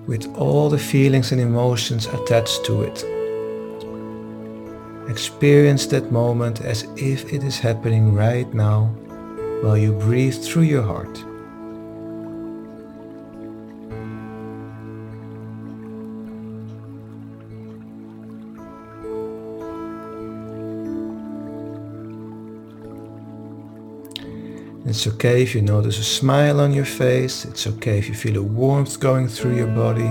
with 0.06 0.26
all 0.36 0.70
the 0.70 0.78
feelings 0.78 1.32
and 1.32 1.40
emotions 1.40 2.06
attached 2.06 2.64
to 2.64 2.82
it. 2.82 3.04
Experience 5.10 5.86
that 5.86 6.10
moment 6.10 6.60
as 6.62 6.84
if 6.96 7.32
it 7.32 7.42
is 7.42 7.58
happening 7.58 8.14
right 8.14 8.52
now 8.54 8.86
while 9.62 9.76
you 9.76 9.92
breathe 9.92 10.34
through 10.34 10.62
your 10.62 10.82
heart. 10.82 11.24
It's 24.98 25.06
okay 25.06 25.44
if 25.44 25.54
you 25.54 25.62
notice 25.62 25.96
a 26.00 26.02
smile 26.02 26.60
on 26.60 26.72
your 26.72 26.84
face. 26.84 27.44
It's 27.44 27.68
okay 27.68 27.98
if 27.98 28.08
you 28.08 28.16
feel 28.16 28.36
a 28.36 28.42
warmth 28.42 28.98
going 28.98 29.28
through 29.28 29.54
your 29.54 29.68
body. 29.68 30.10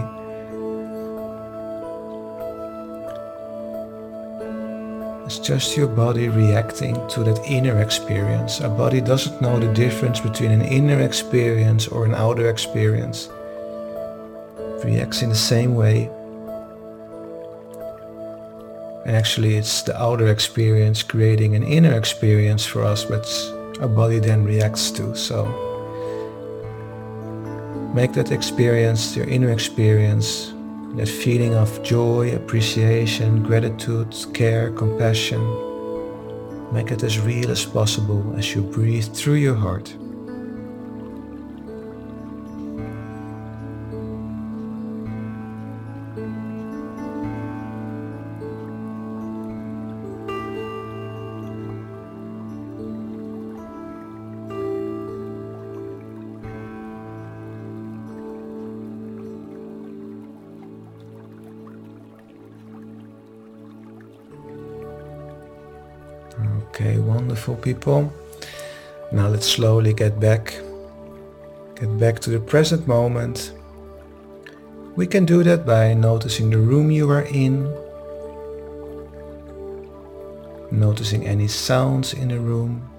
It's 5.26 5.40
just 5.40 5.76
your 5.76 5.90
body 5.90 6.30
reacting 6.30 6.96
to 7.10 7.24
that 7.26 7.38
inner 7.46 7.82
experience. 7.82 8.62
Our 8.62 8.70
body 8.70 9.02
doesn't 9.02 9.42
know 9.42 9.60
the 9.60 9.74
difference 9.74 10.22
between 10.22 10.52
an 10.52 10.62
inner 10.62 11.02
experience 11.02 11.90
or 11.90 12.06
an 12.06 12.16
outer 12.16 12.50
experience. 12.50 13.28
It 14.58 14.86
reacts 14.86 15.22
in 15.22 15.28
the 15.28 15.36
same 15.36 15.76
way. 15.76 16.10
And 19.06 19.18
actually 19.18 19.58
it's 19.58 19.82
the 19.82 20.02
outer 20.02 20.28
experience 20.28 21.04
creating 21.04 21.58
an 21.58 21.64
inner 21.64 21.92
experience 21.92 22.66
for 22.66 22.84
us, 22.84 23.04
but 23.04 23.28
our 23.80 23.88
body 23.88 24.20
then 24.20 24.44
reacts 24.44 24.92
to. 24.92 25.16
So 25.16 25.46
make 27.94 28.14
that 28.14 28.32
experience 28.32 29.16
your 29.16 29.28
inner 29.28 29.52
experience, 29.52 30.54
that 30.96 31.08
feeling 31.08 31.56
of 31.56 31.82
joy, 31.84 32.36
appreciation, 32.36 33.44
gratitude, 33.44 34.16
care, 34.34 34.72
compassion. 34.72 35.42
Make 36.72 36.92
it 36.92 37.04
as 37.04 37.20
real 37.20 37.50
as 37.52 37.66
possible 37.66 38.36
as 38.38 38.54
you 38.54 38.62
breathe 38.62 39.14
through 39.14 39.36
your 39.36 39.56
heart. 39.56 39.96
Wonderful 67.48 67.64
people. 67.64 68.14
Now 69.14 69.30
let's 69.30 69.48
slowly 69.48 69.94
get 69.94 70.20
back. 70.20 70.60
Get 71.76 71.98
back 71.98 72.20
to 72.22 72.30
the 72.30 72.40
present 72.40 72.86
moment. 72.88 73.54
We 74.98 75.08
can 75.08 75.24
do 75.26 75.44
that 75.44 75.66
by 75.66 75.94
noticing 75.94 76.50
the 76.50 76.58
room 76.58 76.92
you 76.92 77.10
are 77.10 77.22
in. 77.22 77.74
Noticing 80.72 81.26
any 81.26 81.48
sounds 81.48 82.14
in 82.14 82.28
the 82.28 82.40
room. 82.40 82.90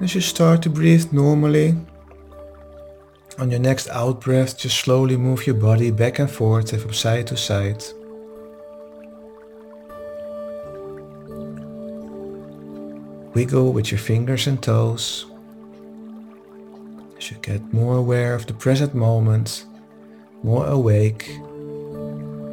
As 0.00 0.14
you 0.14 0.22
start 0.22 0.62
to 0.62 0.70
breathe 0.70 1.12
normally, 1.12 1.76
on 3.38 3.50
your 3.50 3.60
next 3.60 3.88
out 3.90 4.22
breath, 4.22 4.56
just 4.56 4.78
slowly 4.78 5.18
move 5.18 5.46
your 5.46 5.56
body 5.56 5.90
back 5.90 6.20
and 6.20 6.30
forth 6.30 6.72
and 6.72 6.80
from 6.80 6.94
side 6.94 7.26
to 7.26 7.36
side. 7.36 7.84
Wiggle 13.34 13.72
with 13.72 13.90
your 13.90 13.98
fingers 13.98 14.46
and 14.46 14.62
toes. 14.62 15.26
As 17.18 17.30
you 17.32 17.36
get 17.42 17.72
more 17.72 17.96
aware 17.96 18.32
of 18.34 18.46
the 18.46 18.54
present 18.54 18.94
moment, 18.94 19.64
more 20.44 20.66
awake. 20.66 21.28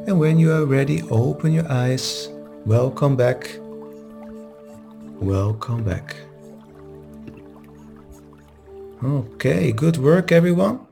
And 0.08 0.20
when 0.20 0.40
you 0.40 0.52
are 0.52 0.66
ready, 0.66 1.04
open 1.12 1.54
your 1.54 1.72
eyes. 1.72 2.30
Welcome 2.66 3.16
back. 3.16 3.60
Welcome 5.20 5.84
back. 5.84 6.16
Okay, 9.04 9.72
good 9.72 9.98
work 9.98 10.32
everyone. 10.32 10.88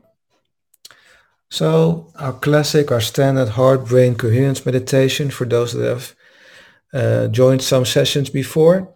So 1.48 2.12
our 2.14 2.32
classic, 2.32 2.92
our 2.92 3.00
standard 3.00 3.48
heart-brain 3.48 4.14
coherence 4.14 4.64
meditation 4.64 5.30
for 5.30 5.46
those 5.46 5.72
that 5.72 5.88
have 5.88 6.14
uh, 6.92 7.26
joined 7.26 7.62
some 7.62 7.84
sessions 7.84 8.30
before. 8.30 8.94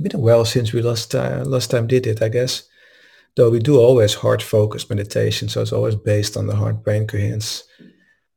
Been 0.00 0.16
a 0.16 0.18
while 0.18 0.44
since 0.44 0.72
we 0.72 0.82
last 0.82 1.14
uh, 1.14 1.42
last 1.46 1.70
time 1.70 1.86
did 1.86 2.06
it, 2.06 2.22
I 2.22 2.28
guess. 2.28 2.68
Though 3.36 3.50
we 3.50 3.58
do 3.58 3.78
always 3.80 4.14
heart-focused 4.14 4.90
meditation, 4.90 5.48
so 5.48 5.60
it's 5.60 5.72
always 5.72 5.96
based 5.96 6.36
on 6.36 6.46
the 6.46 6.54
heart-brain 6.54 7.06
coherence. 7.06 7.64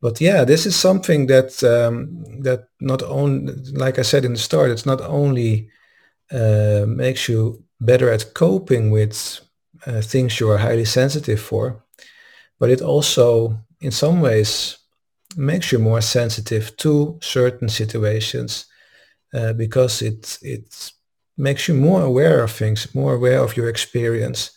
But 0.02 0.22
yeah, 0.22 0.46
this 0.46 0.66
is 0.66 0.76
something 0.76 1.28
that 1.28 1.64
um, 1.64 2.42
that 2.44 2.70
not 2.80 3.04
only, 3.04 3.54
like 3.74 4.00
I 4.00 4.04
said 4.04 4.26
in 4.26 4.34
the 4.34 4.40
start, 4.40 4.72
it's 4.72 4.86
not 4.86 5.02
only 5.02 5.70
uh, 6.32 6.86
makes 6.88 7.28
you 7.28 7.64
better 7.80 8.12
at 8.12 8.34
coping 8.34 8.92
with 8.92 9.40
uh, 9.86 10.02
things 10.02 10.40
you 10.40 10.50
are 10.52 10.58
highly 10.58 10.86
sensitive 10.86 11.40
for, 11.40 11.84
but 12.60 12.70
it 12.70 12.82
also, 12.82 13.58
in 13.80 13.92
some 13.92 14.22
ways, 14.22 14.78
makes 15.36 15.72
you 15.72 15.80
more 15.80 16.02
sensitive 16.02 16.76
to 16.78 17.18
certain 17.22 17.70
situations 17.70 18.66
uh, 19.34 19.54
because 19.54 20.02
it 20.02 20.40
it 20.42 20.92
makes 21.38 21.68
you 21.68 21.76
more 21.76 22.02
aware 22.02 22.44
of 22.44 22.52
things, 22.52 22.94
more 22.96 23.14
aware 23.14 23.40
of 23.40 23.56
your 23.56 23.70
experience. 23.70 24.52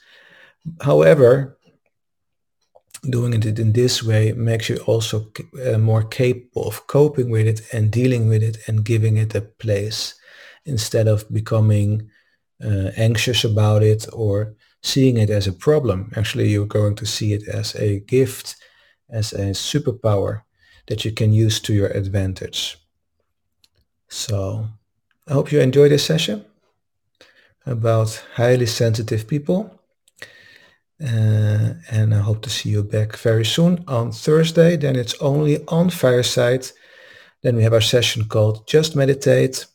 However, 0.80 1.58
doing 3.08 3.34
it 3.34 3.58
in 3.58 3.72
this 3.72 4.02
way 4.02 4.32
makes 4.32 4.68
you 4.68 4.76
also 4.86 5.30
uh, 5.64 5.78
more 5.78 6.04
capable 6.04 6.66
of 6.66 6.86
coping 6.86 7.30
with 7.30 7.46
it 7.46 7.60
and 7.72 7.90
dealing 7.90 8.28
with 8.28 8.42
it 8.42 8.58
and 8.66 8.84
giving 8.84 9.16
it 9.16 9.34
a 9.34 9.40
place 9.40 10.14
instead 10.64 11.08
of 11.08 11.30
becoming 11.32 12.10
uh, 12.62 12.90
anxious 12.96 13.44
about 13.44 13.82
it 13.82 14.06
or 14.12 14.54
seeing 14.82 15.16
it 15.16 15.30
as 15.30 15.46
a 15.46 15.52
problem. 15.52 16.10
Actually, 16.16 16.48
you're 16.48 16.66
going 16.66 16.94
to 16.94 17.06
see 17.06 17.32
it 17.32 17.46
as 17.48 17.74
a 17.76 18.00
gift, 18.00 18.56
as 19.08 19.32
a 19.32 19.52
superpower 19.52 20.42
that 20.86 21.04
you 21.04 21.12
can 21.12 21.32
use 21.32 21.60
to 21.60 21.72
your 21.72 21.88
advantage. 21.88 22.76
So 24.08 24.66
I 25.26 25.32
hope 25.32 25.52
you 25.52 25.60
enjoy 25.60 25.88
this 25.88 26.04
session 26.04 26.44
about 27.70 28.22
highly 28.34 28.66
sensitive 28.66 29.26
people. 29.26 29.80
Uh, 31.02 31.74
and 31.90 32.14
I 32.14 32.18
hope 32.18 32.42
to 32.42 32.50
see 32.50 32.68
you 32.68 32.82
back 32.82 33.16
very 33.16 33.44
soon 33.44 33.84
on 33.88 34.12
Thursday. 34.12 34.76
Then 34.76 34.96
it's 34.96 35.20
only 35.20 35.66
on 35.68 35.88
Fireside. 35.90 36.66
Then 37.42 37.56
we 37.56 37.62
have 37.62 37.72
our 37.72 37.80
session 37.80 38.24
called 38.24 38.66
Just 38.66 38.94
Meditate 38.94 39.66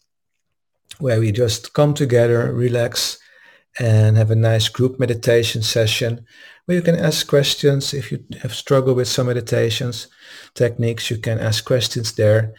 where 1.00 1.20
we 1.20 1.32
just 1.32 1.74
come 1.74 1.94
together, 1.94 2.54
relax, 2.54 3.20
and 3.80 4.16
have 4.18 4.32
a 4.32 4.36
nice 4.36 4.70
group 4.70 5.00
meditation 5.00 5.62
session 5.62 6.26
where 6.66 6.78
you 6.78 6.82
can 6.82 6.96
ask 6.96 7.28
questions. 7.28 7.94
If 7.94 8.12
you 8.12 8.24
have 8.42 8.54
struggled 8.54 8.96
with 8.96 9.08
some 9.08 9.28
meditations 9.28 10.08
techniques, 10.54 11.10
you 11.12 11.18
can 11.18 11.40
ask 11.40 11.66
questions 11.66 12.14
there. 12.14 12.54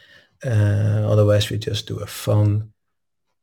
Uh, 0.45 1.07
otherwise, 1.09 1.49
we 1.49 1.59
just 1.59 1.87
do 1.87 1.99
a 1.99 2.07
fun, 2.07 2.73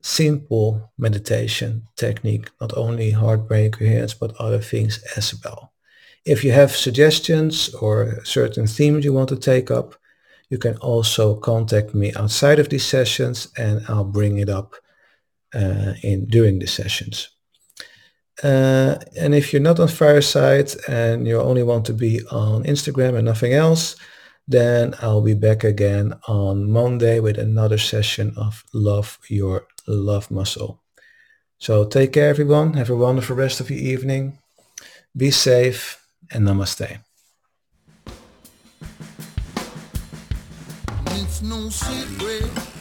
simple 0.03 0.91
meditation 0.97 1.87
technique, 1.95 2.51
not 2.59 2.77
only 2.77 3.11
heart-brain 3.11 3.71
coherence, 3.71 4.13
but 4.13 4.35
other 4.37 4.59
things 4.59 5.01
as 5.17 5.33
well. 5.43 5.71
If 6.25 6.43
you 6.43 6.51
have 6.51 6.71
suggestions 6.71 7.73
or 7.75 8.23
certain 8.23 8.67
themes 8.67 9.05
you 9.05 9.13
want 9.13 9.29
to 9.29 9.37
take 9.37 9.71
up, 9.71 9.95
you 10.49 10.57
can 10.57 10.77
also 10.77 11.35
contact 11.35 11.95
me 11.95 12.13
outside 12.13 12.59
of 12.59 12.69
these 12.69 12.85
sessions 12.85 13.47
and 13.57 13.83
I'll 13.87 14.03
bring 14.03 14.37
it 14.37 14.49
up 14.49 14.75
uh, 15.55 15.93
in 16.03 16.25
during 16.25 16.59
the 16.59 16.67
sessions. 16.67 17.29
Uh, 18.43 18.95
and 19.17 19.33
if 19.33 19.53
you're 19.53 19.61
not 19.61 19.79
on 19.79 19.87
Fireside 19.87 20.71
and 20.87 21.27
you 21.27 21.39
only 21.39 21.63
want 21.63 21.85
to 21.85 21.93
be 21.93 22.21
on 22.31 22.63
Instagram 22.63 23.15
and 23.15 23.25
nothing 23.25 23.53
else, 23.53 23.95
then 24.47 24.93
I'll 25.01 25.21
be 25.21 25.35
back 25.35 25.63
again 25.63 26.13
on 26.27 26.69
Monday 26.69 27.19
with 27.19 27.37
another 27.37 27.77
session 27.77 28.33
of 28.35 28.63
Love 28.73 29.17
Your 29.29 29.67
Love 29.87 30.31
Muscle. 30.31 30.81
So 31.57 31.85
take 31.85 32.13
care 32.13 32.29
everyone. 32.29 32.73
Have 32.73 32.89
a 32.89 32.95
wonderful 32.95 33.35
rest 33.35 33.59
of 33.59 33.69
your 33.69 33.79
evening. 33.79 34.39
Be 35.15 35.31
safe 35.31 36.05
and 36.31 36.47
namaste. 36.47 36.99
It's 41.07 41.41
no 41.41 41.69
secret 41.69 42.72